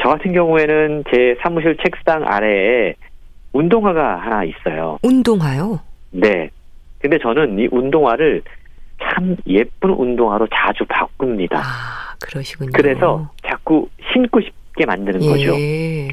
저 0.00 0.08
같은 0.08 0.32
경우에는 0.32 1.04
제 1.12 1.36
사무실 1.42 1.76
책상 1.84 2.24
아래에 2.26 2.94
운동화가 3.54 4.16
하나 4.16 4.44
있어요. 4.44 4.98
운동화요? 5.02 5.80
네. 6.10 6.50
근데 6.98 7.18
저는 7.18 7.58
이 7.58 7.68
운동화를 7.70 8.42
참 9.02 9.36
예쁜 9.46 9.90
운동화로 9.90 10.46
자주 10.52 10.84
바꿉니다. 10.88 11.58
아, 11.58 12.14
그러시군요. 12.20 12.70
그래서 12.74 13.30
자꾸 13.46 13.88
신고 14.12 14.40
싶게 14.40 14.84
만드는 14.86 15.22
예. 15.22 15.28
거죠. 15.28 15.52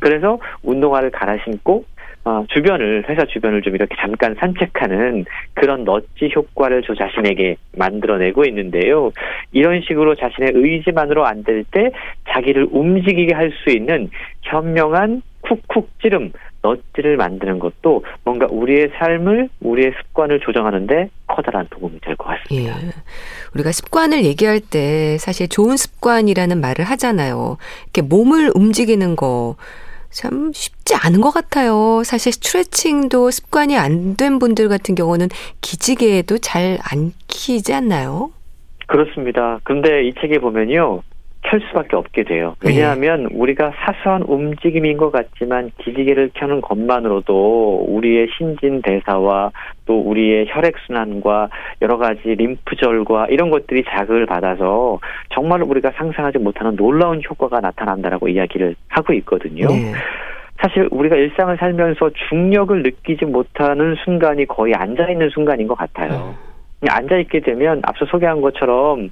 그래서 0.01 0.39
운동화를 0.63 1.09
갈아 1.11 1.37
신고 1.43 1.83
어, 2.23 2.45
주변을 2.49 3.05
회사 3.09 3.25
주변을 3.25 3.63
좀 3.63 3.73
이렇게 3.73 3.95
잠깐 3.99 4.35
산책하는 4.39 5.25
그런 5.55 5.83
넛지 5.85 6.29
효과를 6.35 6.83
저 6.85 6.93
자신에게 6.93 7.55
만들어내고 7.77 8.43
있는데요. 8.45 9.11
이런 9.51 9.81
식으로 9.81 10.13
자신의 10.15 10.51
의지만으로 10.53 11.25
안 11.25 11.43
될 11.43 11.63
때 11.71 11.89
자기를 12.29 12.67
움직이게 12.71 13.33
할 13.33 13.51
수 13.63 13.75
있는 13.75 14.11
현명한 14.43 15.23
쿡쿡 15.41 15.89
찌름 16.03 16.31
넛지를 16.61 17.17
만드는 17.17 17.59
것도 17.59 18.05
뭔가 18.23 18.47
우리의 18.49 18.91
삶을 18.99 19.49
우리의 19.61 19.93
습관을 20.01 20.39
조정하는데 20.41 21.09
커다란 21.27 21.67
도움이 21.71 21.99
될 22.01 22.15
것 22.15 22.25
같습니다. 22.27 22.77
예. 22.81 22.91
우리가 23.55 23.71
습관을 23.71 24.23
얘기할 24.25 24.59
때 24.59 25.17
사실 25.17 25.47
좋은 25.47 25.77
습관이라는 25.77 26.61
말을 26.61 26.85
하잖아요. 26.85 27.57
이렇게 27.85 28.01
몸을 28.01 28.51
움직이는 28.55 29.15
거 29.15 29.55
참 30.13 30.51
쉽지 30.53 30.93
않은 30.93 31.21
것 31.21 31.31
같아요. 31.31 32.03
사실 32.03 32.33
스트레칭도 32.33 33.31
습관이 33.31 33.77
안 33.77 34.17
된 34.17 34.39
분들 34.39 34.67
같은 34.67 34.93
경우는 34.93 35.29
기지개에도 35.61 36.37
잘 36.39 36.77
안 36.83 37.13
키지 37.27 37.73
않나요? 37.73 38.29
그렇습니다. 38.87 39.59
근데 39.63 40.03
이 40.05 40.13
책에 40.19 40.39
보면요. 40.39 41.01
켤 41.43 41.59
수밖에 41.59 41.95
없게 41.95 42.23
돼요. 42.23 42.55
네. 42.61 42.69
왜냐하면 42.69 43.23
네. 43.23 43.29
우리가 43.33 43.73
사소한 43.75 44.21
움직임인 44.23 44.97
것 44.97 45.11
같지만 45.11 45.71
기지개를 45.79 46.31
켜는 46.33 46.61
것만으로도 46.61 47.85
우리의 47.89 48.27
신진 48.37 48.81
대사와 48.81 49.51
또 49.85 49.99
우리의 49.99 50.45
혈액 50.49 50.75
순환과 50.85 51.49
여러 51.81 51.97
가지 51.97 52.21
림프절과 52.23 53.27
이런 53.29 53.49
것들이 53.49 53.83
자극을 53.83 54.27
받아서 54.27 54.99
정말 55.29 55.63
우리가 55.63 55.91
상상하지 55.95 56.37
못하는 56.37 56.75
놀라운 56.75 57.21
효과가 57.27 57.59
나타난다라고 57.59 58.27
이야기를 58.27 58.75
하고 58.89 59.13
있거든요. 59.13 59.67
네. 59.67 59.93
사실 60.61 60.87
우리가 60.91 61.15
일상을 61.15 61.57
살면서 61.57 62.11
중력을 62.29 62.83
느끼지 62.83 63.25
못하는 63.25 63.95
순간이 64.05 64.45
거의 64.45 64.75
앉아 64.75 65.09
있는 65.09 65.29
순간인 65.29 65.67
것 65.67 65.75
같아요. 65.75 66.35
네. 66.81 66.87
앉아 66.89 67.17
있게 67.17 67.39
되면 67.39 67.81
앞서 67.83 68.05
소개한 68.05 68.41
것처럼 68.41 69.09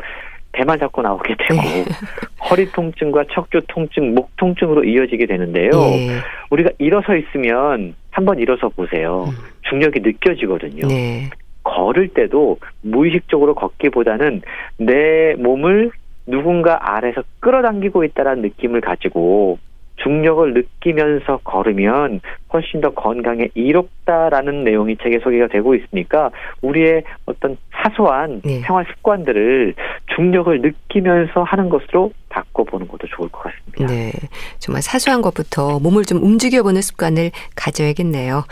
배만 0.52 0.80
잡고 0.80 1.02
나오게 1.02 1.36
되고 1.38 1.62
네. 1.62 1.86
허리 2.50 2.72
통증과 2.72 3.26
척추 3.32 3.62
통증, 3.68 4.14
목 4.14 4.36
통증으로 4.38 4.84
이어지게 4.84 5.26
되는데요. 5.26 5.70
네. 5.72 6.20
우리가 6.50 6.72
일어서 6.80 7.16
있으면 7.16 7.96
한번 8.12 8.40
일어서 8.40 8.70
보세요. 8.70 9.26
음. 9.28 9.34
중력이 9.70 10.00
느껴지거든요. 10.00 10.88
네. 10.88 11.30
걸을 11.64 12.10
때도 12.10 12.58
무의식적으로 12.82 13.54
걷기보다는 13.54 14.42
내 14.78 15.36
몸을 15.38 15.92
누군가 16.26 16.96
아래서 16.96 17.24
끌어당기고 17.40 18.04
있다는 18.04 18.42
느낌을 18.42 18.82
가지고 18.82 19.60
중력을 20.04 20.54
느끼면서 20.54 21.40
걸으면 21.44 22.22
훨씬 22.52 22.82
더 22.82 22.90
건강에 22.92 23.50
이롭다라는 23.54 24.64
내용이 24.64 24.98
책에 24.98 25.20
소개가 25.20 25.48
되고 25.48 25.76
있으니까 25.76 26.32
우리의 26.62 27.04
어떤 27.26 27.58
사소한 27.72 28.42
네. 28.44 28.62
생활 28.62 28.86
습관들을 28.86 29.76
중력을 30.16 30.62
느끼면서 30.62 31.44
하는 31.44 31.70
것으로 31.70 32.12
바꿔보는 32.30 32.88
것도 32.88 33.08
좋을 33.08 33.30
것 33.30 33.44
같습니다. 33.44 33.94
네. 33.94 34.12
정말 34.60 34.82
사소한 34.82 35.22
것부터 35.22 35.80
몸을 35.80 36.04
좀 36.04 36.24
움직여보는 36.24 36.82
습관을 36.82 37.32
가져야겠네요. 37.56 38.44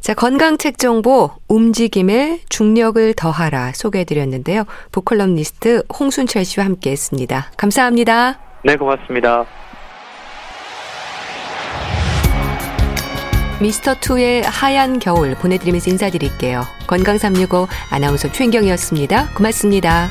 자, 0.00 0.14
건강책 0.14 0.78
정보 0.78 1.30
움직임에 1.48 2.40
중력을 2.48 3.14
더하라 3.14 3.72
소개해드렸는데요. 3.72 4.64
보컬럼니스트 4.90 5.84
홍순철 5.98 6.44
씨와 6.44 6.66
함께 6.66 6.90
했습니다. 6.90 7.50
감사합니다. 7.56 8.38
네, 8.64 8.76
고맙습니다. 8.76 9.44
미스터 13.62 13.94
투의 13.94 14.42
하얀 14.42 14.98
겨울 14.98 15.36
보내드리면서 15.36 15.90
인사드릴게요. 15.90 16.66
건강365 16.88 17.68
아나운서 17.90 18.30
최인경이었습니다. 18.30 19.34
고맙습니다. 19.34 20.10